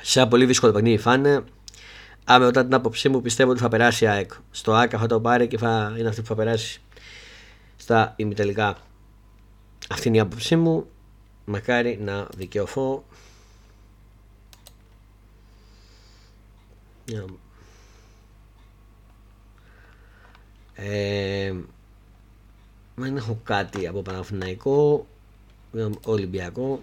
σε 0.00 0.20
ένα 0.20 0.28
πολύ 0.28 0.46
δύσκολο 0.46 0.72
παιχνίδι 0.72 0.98
φάνε. 0.98 1.44
Αν 2.24 2.42
με 2.42 2.50
την 2.50 2.74
άποψή 2.74 3.08
μου, 3.08 3.20
πιστεύω 3.20 3.50
ότι 3.50 3.60
θα 3.60 3.68
περάσει 3.68 4.04
η 4.04 4.06
ΑΕΚ. 4.08 4.32
Στο 4.50 4.72
ΑΕΚ 4.72 4.90
θα 4.98 5.06
το 5.06 5.20
πάρει 5.20 5.46
και 5.46 5.58
θα 5.58 5.94
είναι 5.98 6.08
αυτή 6.08 6.20
που 6.20 6.26
θα 6.26 6.34
περάσει 6.34 6.80
στα 7.76 8.12
ημιτελικά. 8.16 8.76
Αυτή 9.90 10.08
είναι 10.08 10.16
η 10.16 10.20
άποψή 10.20 10.56
μου. 10.56 10.86
Μακάρι 11.44 11.98
να 12.02 12.28
δικαιωθώ. 12.36 13.04
Ε, 20.74 21.54
δεν 22.94 23.16
έχω 23.16 23.40
κάτι 23.44 23.86
από 23.86 24.02
Παναθηναϊκό 24.02 25.06
Ολυμπιακό 26.04 26.80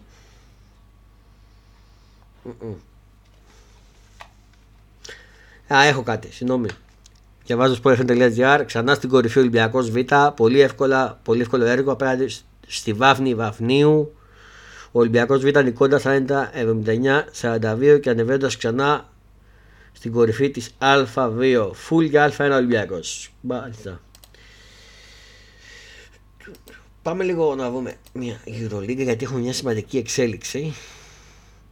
Α, 5.74 5.84
έχω 5.84 6.03
κάτι, 6.03 6.32
συγγνώμη. 6.32 6.68
Διαβάζω 7.46 7.75
στο 7.75 7.89
sportfm.gr. 7.89 8.63
Ξανά 8.65 8.94
στην 8.94 9.10
κορυφή 9.10 9.39
Ολυμπιακός 9.39 9.89
Β. 9.89 9.98
Πολύ, 10.36 10.60
εύκολα, 10.60 11.20
πολύ 11.24 11.42
εύκολο 11.42 11.65
έργο 11.65 11.92
απέναντι 11.92 12.36
στη 12.68 12.94
Βάφνη 12.94 13.36
Βαφνίου. 13.36 14.15
Ο 14.92 15.00
Ολυμπιακός 15.00 15.42
Β 15.44 15.58
νικώντας 15.58 16.03
40-79-42 16.06 18.00
και 18.01 18.10
ανεβαίνοντας 18.10 18.58
ξανά 18.58 19.12
στην 19.94 20.12
κορυφή 20.12 20.50
της 20.52 20.70
Α2. 20.80 21.70
Φουλ 21.74 22.06
για 22.06 22.32
Α1 22.38 22.52
Ολυμπιακός. 22.52 23.34
Μάλιστα. 23.42 24.02
Πάμε 27.02 27.24
λίγο 27.24 27.56
να 27.56 27.72
δούμε 27.72 27.96
μια 28.14 28.40
Euroleague 28.46 29.04
γιατί 29.04 29.26
έχουμε 29.26 29.40
μια 29.40 29.54
σημαντική 29.54 29.98
εξέλιξη. 29.98 30.74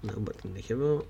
Να 0.01 0.13
δούμε 0.13 0.32
την 0.42 0.50
έχει 0.56 0.72
εδώ. 0.72 1.06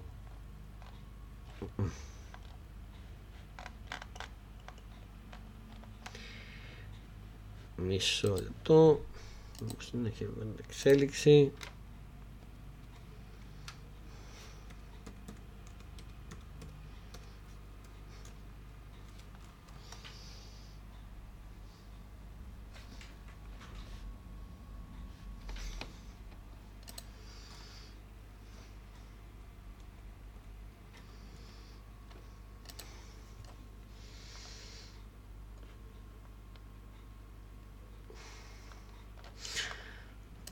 Μισό 7.76 8.34
λεπτό. 8.34 9.06
Συνέχεια 9.78 10.28
εξέλιξη. 10.68 11.52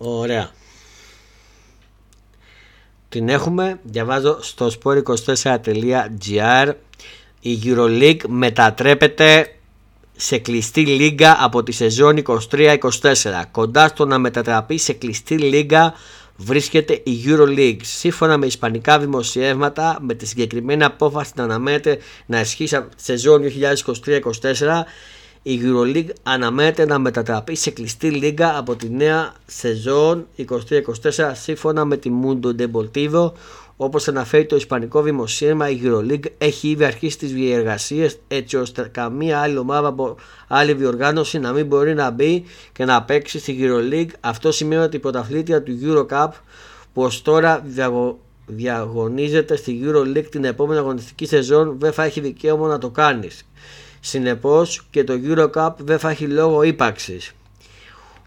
Ωραία. 0.01 0.49
Την 3.09 3.29
έχουμε, 3.29 3.79
διαβάζω 3.83 4.37
στο 4.41 4.71
sport24.gr 4.83 6.73
η 7.39 7.59
EuroLeague 7.63 8.21
μετατρέπεται 8.27 9.55
σε 10.15 10.37
κλειστή 10.37 10.85
λίγα 10.85 11.37
από 11.39 11.63
τη 11.63 11.71
σεζόν 11.71 12.23
23-24. 12.25 12.77
Κοντά 13.51 13.87
στο 13.87 14.05
να 14.05 14.17
μετατραπεί 14.17 14.77
σε 14.77 14.93
κλειστή 14.93 15.37
λίγα 15.37 15.93
βρίσκεται 16.35 16.93
η 16.93 17.23
EuroLeague. 17.25 17.79
Σύμφωνα 17.81 18.37
με 18.37 18.45
ισπανικά 18.45 18.99
δημοσιεύματα, 18.99 19.97
με 20.01 20.13
τη 20.13 20.25
συγκεκριμένη 20.25 20.83
απόφαση 20.83 21.31
να 21.35 21.43
αναμένεται 21.43 21.99
να 22.25 22.39
ισχύσει 22.39 22.75
από 22.75 22.95
τη 22.95 23.03
σεζόν 23.03 23.41
2023-2024, 23.43 24.83
η 25.41 25.59
EuroLeague 25.63 26.09
αναμένεται 26.23 26.85
να 26.85 26.99
μετατραπεί 26.99 27.55
σε 27.55 27.69
κλειστή 27.69 28.09
λίγα 28.09 28.57
από 28.57 28.75
τη 28.75 28.89
νέα 28.89 29.33
σεζόν 29.45 30.27
23-24 30.37 31.31
σύμφωνα 31.33 31.85
με 31.85 31.97
τη 31.97 32.11
Mundo 32.23 32.55
Deportivo 32.61 33.31
όπως 33.81 34.07
αναφέρει 34.07 34.45
το 34.45 34.55
ισπανικό 34.55 35.01
δημοσίευμα 35.01 35.69
η 35.69 35.81
EuroLeague 35.83 36.25
έχει 36.37 36.69
ήδη 36.69 36.83
αρχίσει 36.85 37.17
τις 37.17 37.33
διεργασίες 37.33 38.17
έτσι 38.27 38.57
ώστε 38.57 38.89
καμία 38.91 39.39
άλλη 39.39 39.57
ομάδα 39.57 39.87
από 39.87 40.15
άλλη 40.47 40.73
διοργάνωση 40.73 41.39
να 41.39 41.51
μην 41.51 41.65
μπορεί 41.65 41.93
να 41.93 42.09
μπει 42.09 42.45
και 42.71 42.85
να 42.85 43.03
παίξει 43.03 43.39
στη 43.39 43.57
EuroLeague. 43.61 44.09
Αυτό 44.19 44.51
σημαίνει 44.51 44.81
ότι 44.81 44.95
η 44.95 44.99
πρωταθλήτρια 44.99 45.63
του 45.63 45.79
EuroCup 45.83 46.29
που 46.93 47.01
ως 47.01 47.21
τώρα 47.21 47.65
διαγωνίζεται 48.45 49.55
στη 49.55 49.81
EuroLeague 49.85 50.29
την 50.31 50.43
επόμενη 50.43 50.79
αγωνιστική 50.79 51.25
σεζόν 51.25 51.79
δεν 51.79 51.93
θα 51.93 52.03
έχει 52.03 52.19
δικαίωμα 52.19 52.67
να 52.67 52.77
το 52.77 52.89
κάνεις. 52.89 53.47
Συνεπώς 53.99 54.87
και 54.89 55.03
το 55.03 55.13
EuroCup 55.25 55.71
δεν 55.77 55.99
θα 55.99 56.09
έχει 56.09 56.27
λόγο 56.27 56.63
ύπαρξης. 56.63 57.33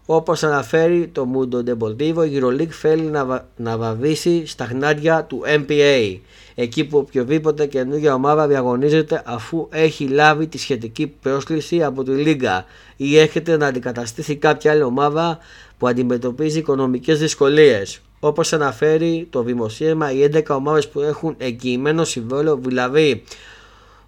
Όπως 0.05 0.43
αναφέρει 0.43 1.07
το 1.07 1.27
Mundo 1.33 1.57
Deportivo, 1.69 2.29
η 2.29 2.39
EuroLeague 2.41 2.67
θέλει 2.67 3.01
να, 3.01 3.47
να 3.55 3.77
βαβήσει 3.77 4.45
στα 4.45 4.65
χνάρια 4.65 5.23
του 5.23 5.41
MPA, 5.45 6.17
εκεί 6.55 6.83
που 6.85 6.97
οποιοδήποτε 6.97 7.65
καινούργια 7.65 8.13
ομάδα 8.13 8.47
διαγωνίζεται 8.47 9.21
αφού 9.25 9.67
έχει 9.71 10.07
λάβει 10.07 10.47
τη 10.47 10.57
σχετική 10.57 11.07
πρόσκληση 11.07 11.83
από 11.83 12.03
τη 12.03 12.11
Λίγκα 12.11 12.65
ή 12.97 13.17
έρχεται 13.17 13.57
να 13.57 13.67
αντικαταστήσει 13.67 14.35
κάποια 14.35 14.71
άλλη 14.71 14.83
ομάδα 14.83 15.37
που 15.77 15.87
αντιμετωπίζει 15.87 16.59
οικονομικές 16.59 17.19
δυσκολίες. 17.19 18.01
Όπως 18.19 18.53
αναφέρει 18.53 19.27
το 19.29 19.43
δημοσίευμα, 19.43 20.11
οι 20.11 20.29
11 20.33 20.41
ομάδες 20.47 20.87
που 20.87 20.99
έχουν 20.99 21.35
εγγυημένο 21.37 22.03
συμβόλαιο, 22.03 22.55
δηλαδή 22.55 23.23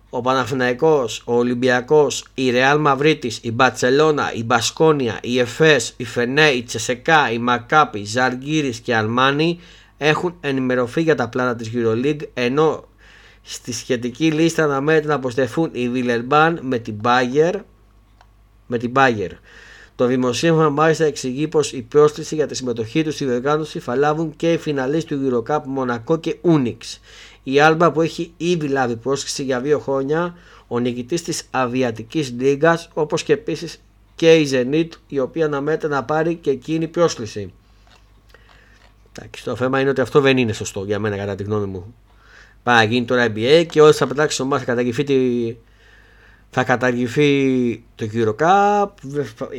ο 0.09 0.21
Παναθηναϊκός, 0.21 1.21
ο 1.25 1.35
Ολυμπιακός, 1.35 2.25
η 2.33 2.49
Ρεάλ 2.49 2.79
Μαυρίτης, 2.79 3.39
η 3.41 3.51
Μπατσελώνα, 3.51 4.33
η 4.33 4.43
Μπασκόνια, 4.43 5.19
η 5.21 5.39
Εφές, 5.39 5.93
η 5.97 6.05
Φενέ, 6.05 6.49
η 6.49 6.63
Τσεσεκά, 6.63 7.31
η 7.31 7.37
Μακάπη, 7.37 7.99
η 7.99 8.05
Ζαργκύρης 8.05 8.79
και 8.79 8.91
η 8.91 8.93
Αλμάνη 8.93 9.59
έχουν 9.97 10.35
ενημερωθεί 10.41 11.01
για 11.01 11.15
τα 11.15 11.29
πλάνα 11.29 11.55
της 11.55 11.71
EuroLeague 11.75 12.27
ενώ 12.33 12.83
στη 13.41 13.73
σχετική 13.73 14.31
λίστα 14.31 14.63
αναμένεται 14.63 15.07
να 15.07 15.13
αποστεθούν 15.13 15.69
οι 15.71 15.89
Βιλερμπάν 15.89 16.59
με 16.61 16.77
την 16.77 16.95
Bayer, 17.03 17.53
με 18.65 18.77
την 18.77 18.91
Bayer. 18.95 19.29
Το 19.95 20.05
δημοσίευμα 20.05 20.69
μάλιστα 20.69 21.05
εξηγεί 21.05 21.47
πως 21.47 21.73
η 21.73 21.81
πρόσκληση 21.81 22.35
για 22.35 22.47
τη 22.47 22.55
συμμετοχή 22.55 23.03
τους 23.03 23.13
στη 23.13 23.25
διοργάνωση 23.25 23.79
θα 23.79 23.95
λάβουν 23.95 24.35
και 24.35 24.53
οι 24.53 24.57
φιναλίστ 24.57 25.07
του 25.07 25.43
Eurocup 25.47 25.59
Μονακό 25.65 26.17
και 26.17 26.37
Ούνιξ. 26.41 26.99
Η 27.47 27.59
Άλμπα 27.59 27.91
που 27.91 28.01
έχει 28.01 28.33
ήδη 28.37 28.67
λάβει 28.67 28.95
πρόσκληση 28.95 29.43
για 29.43 29.59
δύο 29.59 29.79
χρόνια, 29.79 30.35
ο 30.67 30.79
νικητής 30.79 31.23
της 31.23 31.47
Αβιατικής 31.51 32.33
Λίγκας, 32.37 32.89
όπως 32.93 33.23
και 33.23 33.33
επίσης 33.33 33.81
και 34.15 34.35
η 34.35 34.49
Zenit, 34.51 34.87
η 35.07 35.19
οποία 35.19 35.45
αναμένεται 35.45 35.87
να 35.87 36.03
πάρει 36.03 36.35
και 36.35 36.49
εκείνη 36.49 36.87
πρόσκληση. 36.87 37.53
Εντάξει, 39.11 39.43
το 39.43 39.55
θέμα 39.55 39.79
είναι 39.79 39.89
ότι 39.89 40.01
αυτό 40.01 40.21
δεν 40.21 40.37
είναι 40.37 40.53
σωστό 40.53 40.83
για 40.83 40.99
μένα 40.99 41.17
κατά 41.17 41.35
τη 41.35 41.43
γνώμη 41.43 41.65
μου. 41.65 41.95
Πάει 42.63 42.75
να 42.75 42.83
γίνει 42.83 43.05
τώρα 43.05 43.27
NBA 43.27 43.65
και 43.69 43.81
όλες 43.81 43.97
θα 43.97 44.07
πετάξει 44.07 44.41
ομάδα 44.41 44.59
θα 44.59 44.65
καταργηθεί, 44.65 45.03
τη... 45.03 45.55
θα 46.49 46.63
καταργηθεί 46.63 47.83
το 47.95 48.07
Eurocup, 48.13 48.87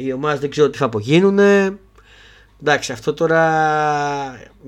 οι 0.05 0.13
ομάδες 0.13 0.41
δεν 0.41 0.51
ξέρω 0.51 0.71
τι 0.71 0.79
θα 0.79 0.85
απογίνουν. 0.85 1.39
Εντάξει, 2.61 2.93
αυτό 2.93 3.15
τώρα 3.15 3.41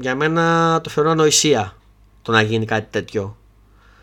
για 0.00 0.14
μένα 0.14 0.80
το 0.82 0.90
θεωρώ 0.90 1.10
ανοησία 1.10 1.77
το 2.28 2.34
να 2.34 2.42
γίνει 2.42 2.64
κάτι 2.64 2.86
τέτοιο. 2.90 3.36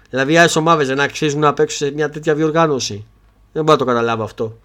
Δηλαδή, 0.09 0.33
οι 0.33 0.37
άλλες 0.37 0.55
ομάδες 0.55 0.87
δεν 0.87 0.99
αξίζουν 0.99 1.39
να 1.39 1.53
παίξουν 1.53 1.87
σε 1.87 1.93
μια 1.93 2.09
τέτοια 2.09 2.35
διοργάνωση. 2.35 3.05
Δεν 3.51 3.63
μπορώ 3.63 3.77
να 3.77 3.85
το 3.85 3.85
καταλάβω 3.85 4.23
αυτό. 4.23 4.57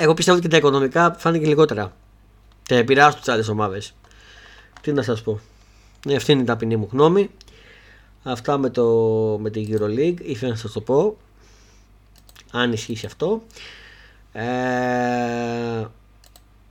Εγώ 0.00 0.14
πιστεύω 0.14 0.36
ότι 0.38 0.46
και 0.46 0.52
τα 0.52 0.56
οικονομικά 0.56 1.14
φάνηκε 1.18 1.46
λιγότερα. 1.46 1.92
Και 2.62 2.76
επηρεάζουν 2.76 3.18
τις 3.18 3.28
άλλες 3.28 3.48
ομάδες. 3.48 3.94
Τι 4.80 4.92
να 4.92 5.02
σας 5.02 5.22
πω. 5.22 5.40
Ναι, 6.06 6.14
αυτή 6.14 6.32
είναι 6.32 6.40
η 6.40 6.44
ταπεινή 6.44 6.76
μου 6.76 6.88
γνώμη. 6.92 7.30
Αυτά 8.22 8.58
με, 8.58 8.70
το, 8.70 8.84
με 9.40 9.50
την 9.50 9.66
EuroLeague 9.70 10.20
ήθελα 10.22 10.50
να 10.50 10.56
σας 10.56 10.72
το 10.72 10.80
πω. 10.80 11.16
Αν 12.50 12.72
ισχύσει 12.72 13.06
αυτό. 13.06 13.42
Ε, 14.32 15.86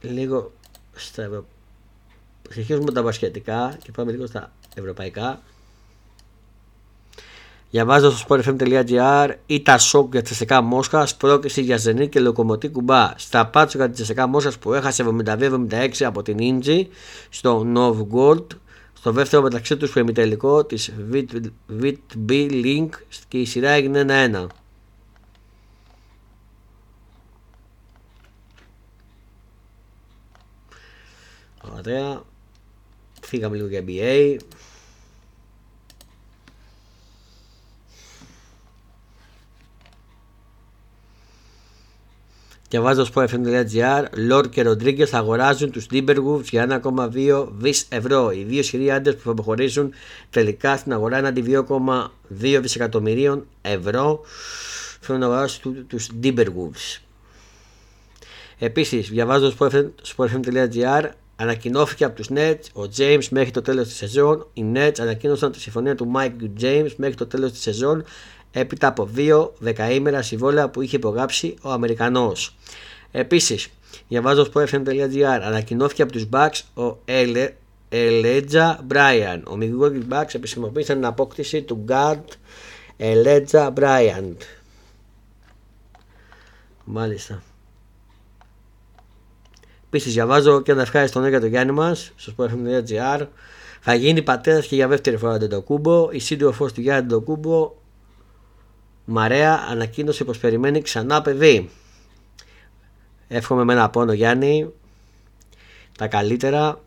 λίγο 0.01 0.51
στα 0.93 1.21
ευρωπαϊκά 1.21 1.55
συνεχίζουμε 2.49 2.91
τα 2.91 3.01
βασιατικά 3.01 3.77
και 3.83 3.91
πάμε 3.91 4.11
λίγο 4.11 4.27
στα 4.27 4.51
ευρωπαϊκά. 4.75 5.41
Διαβάζω 7.71 8.11
στο 8.11 8.25
sportfm.gr 8.29 9.29
ή 9.45 9.61
τα 9.61 9.77
σοκ 9.77 10.11
για 10.11 10.21
Τσεσεκά 10.21 10.61
Μόσχας, 10.61 11.15
πρόκληση 11.15 11.61
για 11.61 11.77
Ζενή 11.77 12.09
και 12.09 12.19
Λοκομωτή 12.19 12.69
Κουμπά. 12.69 13.13
Στα 13.17 13.47
πάτσο 13.47 13.77
για 13.77 13.87
τη 13.87 13.93
Τσεσεκά 13.93 14.27
Μόσχας 14.27 14.57
που 14.57 14.73
έχασε 14.73 15.05
72-76 15.25 15.89
από 16.01 16.21
την 16.21 16.37
Ίντζη 16.37 16.87
στο 17.29 17.65
Novgorod. 17.75 18.45
Στο 18.93 19.11
δεύτερο 19.11 19.41
μεταξύ 19.41 19.77
τους 19.77 19.95
ημιτελικό 19.95 20.65
της 20.65 20.93
VTB 21.11 22.29
Link 22.51 22.89
και 23.27 23.37
η 23.37 23.45
σειρά 23.45 23.69
έγινε 23.69 24.05
1-1. 24.33 24.47
Ωραία. 31.77 32.21
Φύγαμε 33.27 33.55
λίγο 33.55 33.67
για 33.67 33.83
NBA. 33.87 34.37
Διαβάζω 42.69 43.05
στο 43.05 43.25
FM.gr 43.29 44.05
Λόρ 44.15 44.49
και 44.49 44.61
Ροντρίγκες 44.61 45.13
αγοράζουν 45.13 45.71
τους 45.71 45.85
Timberwolves 45.91 46.43
για 46.43 46.81
1,2 46.83 47.47
δις 47.57 47.85
ευρώ. 47.89 48.31
Οι 48.31 48.43
δύο 48.43 48.59
ισχυροί 48.59 48.91
άντρες 48.91 49.15
που 49.15 49.21
θα 49.21 49.31
αποχωρήσουν 49.31 49.93
τελικά 50.29 50.77
στην 50.77 50.93
αγορά 50.93 51.17
έναντι 51.17 51.63
2,2 51.69 52.59
δισεκατομμυρίων 52.61 53.47
ευρώ 53.61 54.21
θέλουν 54.99 55.21
να 55.21 55.27
αγοράσουν 55.27 55.87
τους 55.87 56.09
Timberwolves. 56.23 57.01
Επίσης, 58.59 59.09
διαβάζω 59.09 59.51
στο 60.01 60.27
FM.gr 60.31 61.09
Ανακοινώθηκε 61.39 62.03
από 62.03 62.15
τους 62.15 62.29
Nets 62.33 62.59
ο 62.73 62.81
James 62.97 63.27
μέχρι 63.29 63.51
το 63.51 63.61
τέλος 63.61 63.87
της 63.87 63.97
σεζόν. 63.97 64.47
Οι 64.53 64.65
Nets 64.73 64.99
ανακοίνωσαν 64.99 65.51
τη 65.51 65.59
συμφωνία 65.59 65.95
του 65.95 66.11
Mike 66.15 66.61
James 66.61 66.89
μέχρι 66.97 67.15
το 67.15 67.25
τέλος 67.27 67.51
της 67.51 67.61
σεζόν 67.61 68.03
έπειτα 68.51 68.87
από 68.87 69.05
δύο 69.05 69.53
δεκαήμερα 69.59 70.21
συμβόλαια 70.21 70.69
που 70.69 70.81
είχε 70.81 70.95
υπογράψει 70.95 71.55
ο 71.61 71.71
Αμερικανός. 71.71 72.55
Επίσης, 73.11 73.67
διαβάζω 74.07 74.43
στο 74.45 74.63
FM.gr 74.71 75.39
ανακοινώθηκε 75.43 76.01
από 76.01 76.11
τους 76.11 76.25
Bucks 76.31 76.83
ο 76.83 76.97
Ελέτζα 77.89 78.79
Μπράιαν. 78.83 79.43
Ο 79.47 79.57
Milwaukee 79.61 80.13
Bucks 80.13 80.33
επισημοποίησαν 80.35 80.95
την 80.95 81.05
απόκτηση 81.05 81.61
του 81.61 81.85
Guard 81.87 82.23
Ελέτζα 82.97 83.69
Μπράιαν. 83.69 84.37
Μάλιστα. 86.83 87.41
Επίσης, 89.97 90.15
διαβάζω 90.15 90.61
και 90.61 90.71
ένα 90.71 90.81
ευχάριστο 90.81 91.19
νέο 91.19 91.29
για 91.29 91.39
το 91.39 91.45
Γιάννη 91.45 91.71
μας 91.73 92.11
στο 92.15 92.33
sportfm.gr. 92.37 93.27
Θα 93.81 93.93
γίνει 93.93 94.21
πατέρας 94.21 94.67
και 94.67 94.75
για 94.75 94.87
δεύτερη 94.87 95.17
φορά 95.17 95.37
τον 95.37 95.49
Τοκούμπο. 95.49 96.09
Η 96.11 96.19
σύντροφο 96.19 96.71
του 96.71 96.81
Γιάννη 96.81 97.09
Τοκούμπο, 97.09 97.73
Μαρέα, 99.05 99.65
ανακοίνωσε 99.69 100.23
πως 100.23 100.37
περιμένει 100.37 100.81
ξανά 100.81 101.21
παιδί. 101.21 101.69
Εύχομαι 103.27 103.63
με 103.63 103.73
ένα 103.73 103.89
πόνο 103.89 104.13
Γιάννη. 104.13 104.73
Τα 105.97 106.07
καλύτερα. 106.07 106.81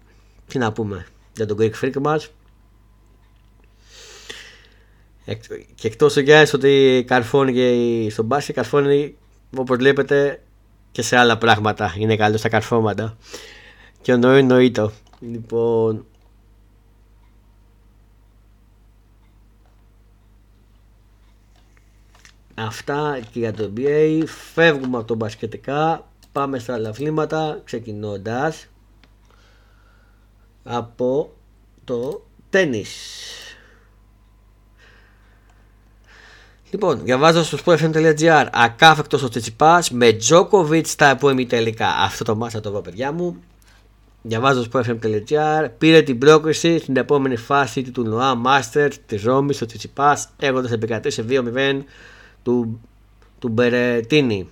Τι 0.46 0.58
να 0.58 0.72
πούμε 0.72 1.06
για 1.36 1.46
τον 1.46 1.56
Greek 1.60 1.72
Freak 1.82 2.00
μας. 2.00 2.30
Και 5.74 5.86
εκτός 5.86 6.16
ο 6.16 6.20
Γιάννης 6.20 6.52
ότι 6.52 7.04
καρφώνει 7.06 7.52
και 7.52 8.10
στον 8.10 8.24
μπάσκετ, 8.24 8.54
καρφώνει 8.54 9.16
όπως 9.56 9.76
βλέπετε 9.76 10.40
και 10.92 11.02
σε 11.02 11.16
άλλα 11.16 11.38
πράγματα. 11.38 11.94
Είναι 11.98 12.16
καλό 12.16 12.36
στα 12.36 12.48
καρφώματα. 12.48 13.16
Και 14.00 14.12
ο 14.12 14.16
Νοή 14.16 14.70
το. 14.70 14.92
Λοιπόν. 15.20 16.04
Αυτά 22.54 23.20
και 23.30 23.38
για 23.38 23.52
το 23.52 23.72
NBA. 23.76 24.22
Φεύγουμε 24.26 24.96
από 24.96 25.06
το 25.06 25.14
μπασκετικά. 25.14 26.08
Πάμε 26.32 26.58
στα 26.58 26.74
άλλα 26.74 26.88
αθλήματα 26.88 27.60
ξεκινώντας 27.64 28.66
από 30.64 31.32
το 31.84 32.26
τένις. 32.50 32.96
Λοιπόν, 36.70 37.00
διαβάζω 37.04 37.44
στο 37.44 37.58
sportfm.gr 37.64 38.46
ακάφεκτο 38.52 39.18
ο 39.24 39.28
Τσιτσιπάς 39.28 39.90
με 39.90 40.12
Τζόκοβιτ 40.12 40.86
στα 40.86 41.18
τελικά. 41.48 41.88
Αυτό 41.88 42.24
το 42.24 42.36
μάσα 42.36 42.60
το 42.60 42.70
δω, 42.70 42.80
παιδιά 42.80 43.12
μου. 43.12 43.36
Διαβάζω 44.22 44.62
στο 44.62 44.80
sportfm.gr 44.80 45.68
πήρε 45.78 46.02
την 46.02 46.18
πρόκριση 46.18 46.78
στην 46.78 46.96
επόμενη 46.96 47.36
φάση 47.36 47.82
του 47.82 48.02
Νοά 48.02 48.40
Masters 48.44 48.92
της 49.06 49.22
Ρώμης 49.22 49.62
ο 49.62 49.66
Τσιτσιπάς 49.66 50.28
έχοντας 50.38 50.70
επικρατήσει 50.70 51.24
2-0 51.28 51.80
του, 52.42 52.80
του 53.38 53.48
Μπερετίνη. 53.48 54.48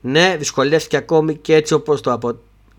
Ναι, 0.00 0.36
δυσκολεύτηκε 0.38 0.96
ακόμη 0.96 1.36
και 1.36 1.54
έτσι 1.54 1.74
όπως 1.74 2.00
το, 2.00 2.12
απο... 2.12 2.38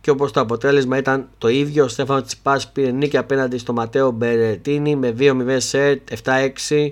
όπως 0.09 0.31
το 0.31 0.39
αποτέλεσμα 0.39 0.97
ήταν 0.97 1.27
το 1.37 1.47
ίδιο. 1.47 1.83
Ο 1.83 1.87
Στέφανος 1.87 2.23
Τσιπά 2.23 2.61
πήρε 2.73 2.91
νίκη 2.91 3.17
απέναντι 3.17 3.57
στο 3.57 3.73
Ματέο 3.73 4.11
Μπερετίνη 4.11 4.95
με 4.95 5.15
2-0 5.19 5.55
σετ, 5.57 6.09
7-6 6.23 6.91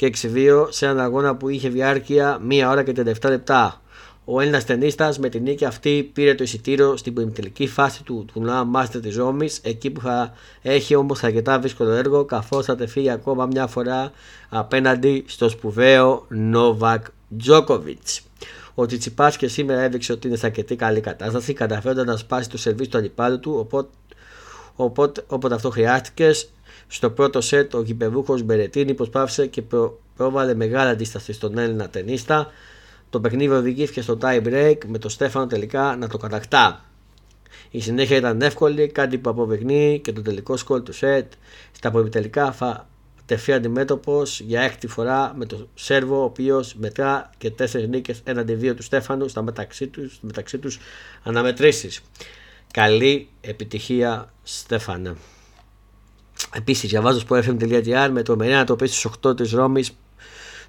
και 0.00 0.12
6-2 0.22 0.66
σε 0.68 0.84
έναν 0.86 1.00
αγώνα 1.00 1.36
που 1.36 1.48
είχε 1.48 1.68
διάρκεια 1.68 2.40
1 2.50 2.64
ώρα 2.68 2.82
και 2.82 2.92
37 2.96 3.28
λεπτά. 3.28 3.80
Ο 4.24 4.40
Έλληνας 4.40 4.64
ταινίστα 4.64 5.14
με 5.18 5.28
την 5.28 5.42
νίκη 5.42 5.64
αυτή 5.64 6.10
πήρε 6.12 6.34
το 6.34 6.42
εισιτήριο 6.42 6.96
στην 6.96 7.32
τελική 7.32 7.66
φάση 7.66 8.02
του 8.02 8.24
τουρνουά 8.32 8.64
Μάστερ 8.64 9.00
της 9.00 9.16
Ρώμης, 9.16 9.60
εκεί 9.62 9.90
που 9.90 10.00
θα 10.00 10.32
έχει 10.62 10.94
όμως 10.94 11.24
αρκετά 11.24 11.58
δύσκολο 11.58 11.90
έργο, 11.90 12.24
καθώς 12.24 12.64
θα 12.64 12.76
τεφύγει 12.76 13.10
ακόμα 13.10 13.46
μια 13.46 13.66
φορά 13.66 14.12
απέναντι 14.48 15.24
στο 15.26 15.48
σπουδαίο 15.48 16.24
Νόβακ 16.28 17.06
Τζόκοβιτ. 17.38 18.08
Ο 18.74 18.86
Τσιτσιπά 18.86 19.30
και 19.30 19.48
σήμερα 19.48 19.80
έδειξε 19.80 20.12
ότι 20.12 20.26
είναι 20.26 20.36
σε 20.36 20.46
αρκετή 20.46 20.76
καλή 20.76 21.00
κατάσταση, 21.00 21.52
καταφέροντας 21.52 22.04
να 22.04 22.16
σπάσει 22.16 22.48
το 22.48 22.58
σερβίς 22.58 22.88
του 22.88 22.98
αντιπάλου 22.98 23.40
του, 23.40 23.54
οπότε, 23.58 23.88
οπότε, 24.76 25.24
όποτε 25.26 25.54
αυτό 25.54 25.70
χρειάστηκες, 25.70 26.50
στο 26.92 27.10
πρώτο 27.10 27.40
σετ 27.40 27.74
ο 27.74 27.82
γηπεδούχος 27.82 28.42
Μπερετίνη 28.42 28.94
προσπάθησε 28.94 29.46
και 29.46 29.62
πρόβαλε 30.16 30.54
μεγάλη 30.54 30.90
αντίσταση 30.90 31.32
στον 31.32 31.58
Έλληνα 31.58 31.88
ταινίστα. 31.88 32.50
Το 33.10 33.20
παιχνίδι 33.20 33.54
οδηγήθηκε 33.54 34.00
στο 34.00 34.18
tie 34.22 34.42
break 34.46 34.76
με 34.86 34.98
τον 34.98 35.10
Στέφανο 35.10 35.46
τελικά 35.46 35.96
να 35.96 36.08
το 36.08 36.18
κατακτά. 36.18 36.84
Η 37.70 37.80
συνέχεια 37.80 38.16
ήταν 38.16 38.42
εύκολη, 38.42 38.88
κάτι 38.88 39.18
που 39.18 39.30
αποδεικνύει 39.30 39.98
και 39.98 40.12
το 40.12 40.22
τελικό 40.22 40.56
σκόλ 40.56 40.82
του 40.82 40.92
σετ. 40.92 41.32
Στα 41.72 41.90
πολυτελικά 41.90 42.52
θα 42.52 42.88
τεφεί 43.26 43.52
αντιμέτωπος 43.52 44.40
για 44.40 44.60
έκτη 44.60 44.86
φορά 44.86 45.34
με 45.36 45.46
τον 45.46 45.68
Σέρβο, 45.74 46.20
ο 46.20 46.24
οποίος 46.24 46.74
μετρά 46.74 47.30
και 47.38 47.50
τέσσερις 47.50 47.88
νίκες 47.88 48.20
έναντι 48.24 48.54
δύο 48.54 48.74
του 48.74 48.82
Στέφανου 48.82 49.28
στα 49.28 49.42
μεταξύ 49.42 49.86
του 49.86 50.10
μεταξύ 50.20 50.58
τους 50.58 50.78
αναμετρήσεις. 51.22 52.00
Καλή 52.72 53.28
επιτυχία, 53.40 54.32
Στέφανε. 54.42 55.14
Επίσης, 56.54 56.90
διαβάζω 56.90 57.18
στο 57.18 57.36
FM.gr 57.36 58.08
με 58.12 58.22
το 58.22 58.36
Μερένα 58.36 58.64
το 58.64 58.72
οποίο 58.72 58.86
στις 58.86 59.06
8 59.26 59.36
της 59.36 59.52
Ρώμης 59.52 59.90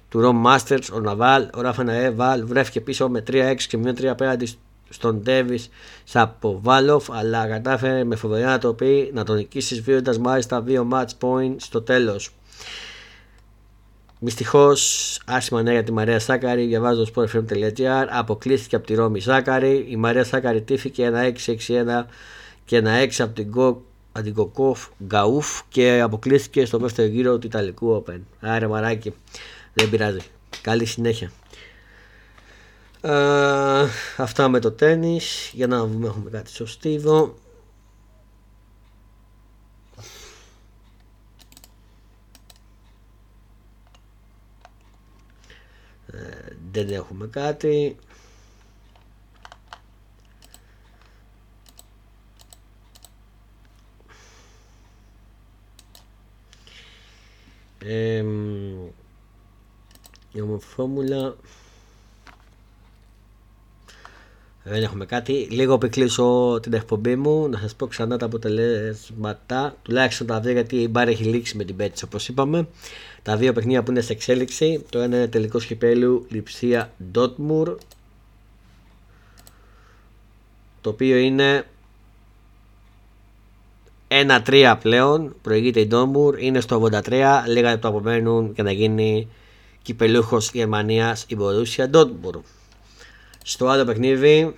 του 0.08 0.20
Rom 0.24 0.46
Masters, 0.46 0.88
ο 0.92 1.00
Ναβάλ, 1.00 1.48
ο 1.54 1.60
Ράφα 1.60 1.84
Ναέβαλ 1.84 2.46
βρέθηκε 2.46 2.80
πίσω 2.80 3.08
με 3.08 3.22
3-6 3.30 3.54
και 3.68 3.78
0-3 3.84 4.04
απέναντι 4.04 4.48
στον 4.88 5.22
Ντέβις 5.22 5.68
Σαποβάλοφ, 6.04 7.10
αλλά 7.10 7.46
κατάφερε 7.46 8.04
με 8.04 8.16
φοβερή 8.16 8.42
ανατροπή 8.42 9.10
να 9.14 9.24
τον 9.24 9.36
νικήσει 9.36 9.74
σβήνοντας 9.74 10.18
μάλιστα 10.18 10.64
2 10.66 10.88
match 10.92 11.10
point 11.20 11.54
στο 11.56 11.82
τέλος. 11.82 12.30
Δυστυχώ, 14.24 14.72
άσχημα 15.26 15.62
νέα 15.62 15.72
για 15.72 15.82
τη 15.82 15.92
Μαρία 15.92 16.18
Σάκαρη. 16.18 16.66
Διαβάζω 16.66 17.04
στο 17.04 17.22
sportfm.gr. 17.22 18.06
Αποκλείστηκε 18.10 18.76
από 18.76 18.86
τη 18.86 18.94
Ρώμη 18.94 19.20
Σάκαρη. 19.20 19.86
Η 19.88 19.96
Μαρία 19.96 20.24
Σάκαρη 20.24 20.62
τύφηκε 20.62 21.04
ένα 21.04 21.32
6-6-1 21.46 22.04
και 22.64 22.76
ένα 22.76 23.04
6 23.04 23.08
από 23.18 23.34
την 23.34 23.50
Αντικοκόφ 24.12 24.88
Γκαούφ 25.04 25.62
και 25.68 26.00
αποκλείστηκε 26.00 26.64
στο 26.64 26.78
δεύτερο 26.78 27.08
γύρο 27.08 27.38
του 27.38 27.46
Ιταλικού 27.46 28.04
Open. 28.06 28.20
Άρα 28.40 28.68
μαράκι, 28.68 29.14
δεν 29.72 29.90
πειράζει. 29.90 30.20
Καλή 30.62 30.84
συνέχεια. 30.84 31.30
Ε, 33.00 33.86
αυτά 34.16 34.48
με 34.48 34.58
το 34.58 34.72
τέννις 34.72 35.50
για 35.54 35.66
να 35.66 35.86
δούμε 35.86 36.06
έχουμε 36.06 36.30
κάτι 36.30 36.50
σωστή 36.50 36.94
εδώ. 36.94 37.34
Ε, 46.12 46.18
δεν 46.72 46.90
έχουμε 46.90 47.26
κάτι. 47.26 47.96
Ε, 57.84 58.24
η 60.32 60.40
ομοφόρμουλα 60.40 61.36
δεν 64.64 64.82
έχουμε 64.82 65.06
κάτι. 65.06 65.32
Λίγο 65.32 65.78
πριν 65.78 65.90
κλείσω 65.90 66.58
την 66.62 66.72
εκπομπή 66.72 67.16
μου, 67.16 67.48
να 67.48 67.58
σας 67.58 67.74
πω 67.74 67.86
ξανά 67.86 68.16
τα 68.16 68.26
αποτελέσματα. 68.26 69.76
Τουλάχιστον 69.82 70.26
τα 70.26 70.40
δύο, 70.40 70.52
γιατί 70.52 70.76
η 70.76 70.88
μπάρα 70.90 71.10
έχει 71.10 71.24
λήξει 71.24 71.56
με 71.56 71.64
την 71.64 71.76
πέτση 71.76 72.04
όπως 72.04 72.28
είπαμε. 72.28 72.68
Τα 73.22 73.36
δύο 73.36 73.52
παιχνίδια 73.52 73.82
που 73.82 73.90
είναι 73.90 74.00
σε 74.00 74.12
εξέλιξη. 74.12 74.84
Το 74.90 74.98
ένα 74.98 75.16
είναι 75.16 75.28
τελικό 75.28 75.58
σκυπέλου 75.58 76.26
Λιψία 76.30 76.92
Ντότμουρ. 77.10 77.76
Το 80.80 80.90
οποίο 80.90 81.16
είναι 81.16 81.64
1-3 84.46 84.76
πλέον. 84.82 85.34
Προηγείται 85.42 85.80
η 85.80 85.86
Ντότμουρ. 85.86 86.38
Είναι 86.38 86.60
στο 86.60 86.88
83. 87.06 87.44
Λίγα 87.46 87.78
το 87.78 87.88
απομένουν 87.88 88.52
και 88.52 88.62
να 88.62 88.72
γίνει 88.72 89.28
κυπελούχος 89.82 90.50
Γερμανίας 90.52 91.24
η 91.28 91.34
Μπορούσια 91.36 91.88
Ντότμουρ. 91.88 92.36
Στο 93.44 93.66
άλλο 93.66 93.84
παιχνίδι 93.84 94.54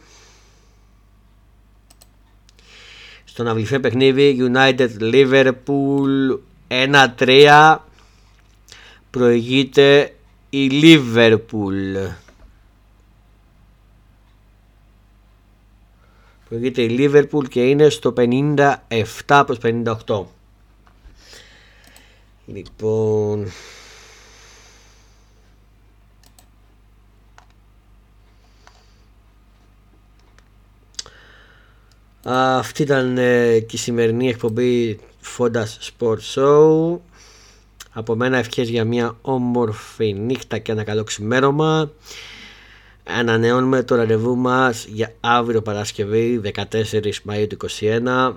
στον 3.25 3.49
αυληφέ 3.49 3.79
παιχνίδι 3.79 4.53
United 4.53 4.89
Liverpool 5.01 6.39
1-3 7.19 7.77
προηγείται 9.11 10.15
η 10.51 10.71
Liverpool 10.83 12.09
προηγείται 16.55 16.83
η 16.83 16.97
Liverpool 16.99 17.49
και 17.49 17.69
είναι 17.69 17.89
στο 17.89 18.13
57 18.17 19.43
προς 19.47 19.59
58 19.63 20.25
λοιπόν 22.47 23.47
Αυτή 32.27 32.83
ήταν 32.83 33.19
ε, 33.19 33.59
και 33.59 33.77
η 33.77 33.79
σημερινή 33.79 34.29
εκπομπή 34.29 35.01
Fondas 35.37 35.65
Sport 35.99 36.19
Show. 36.35 36.99
Από 37.91 38.15
μένα 38.15 38.37
ευχές 38.39 38.69
για 38.69 38.85
μια 38.85 39.17
όμορφη 39.23 40.13
νύχτα 40.13 40.59
και 40.59 40.73
ένα 40.73 40.85
καλό 40.85 41.05
ξημέρωμα. 41.05 41.91
Ανανεώνουμε 43.05 43.83
το 43.83 43.95
ραντεβού 43.95 44.37
μας 44.37 44.85
για 44.85 45.15
αύριο 45.21 45.63
Παρασκευή 45.63 46.41
14 46.45 46.63
Μαΐου 47.29 47.47
του 47.49 47.57
2021. 47.81 48.33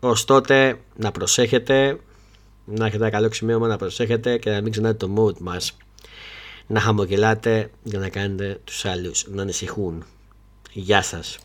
Ως 0.00 0.24
τότε 0.24 0.78
να 0.96 1.10
προσέχετε, 1.10 2.00
να 2.64 2.86
έχετε 2.86 3.02
ένα 3.02 3.10
καλό 3.10 3.28
ξημέρωμα, 3.28 3.66
να 3.66 3.76
προσέχετε 3.76 4.38
και 4.38 4.50
να 4.50 4.60
μην 4.60 4.70
ξεχνάτε 4.70 5.06
το 5.06 5.14
mood 5.16 5.38
μας. 5.38 5.76
Να 6.66 6.80
χαμογελάτε 6.80 7.70
για 7.82 7.98
να 7.98 8.08
κάνετε 8.08 8.60
τους 8.64 8.84
άλλους 8.84 9.26
να 9.28 9.42
ανησυχούν. 9.42 10.04
Γεια 10.72 11.02
σας. 11.02 11.38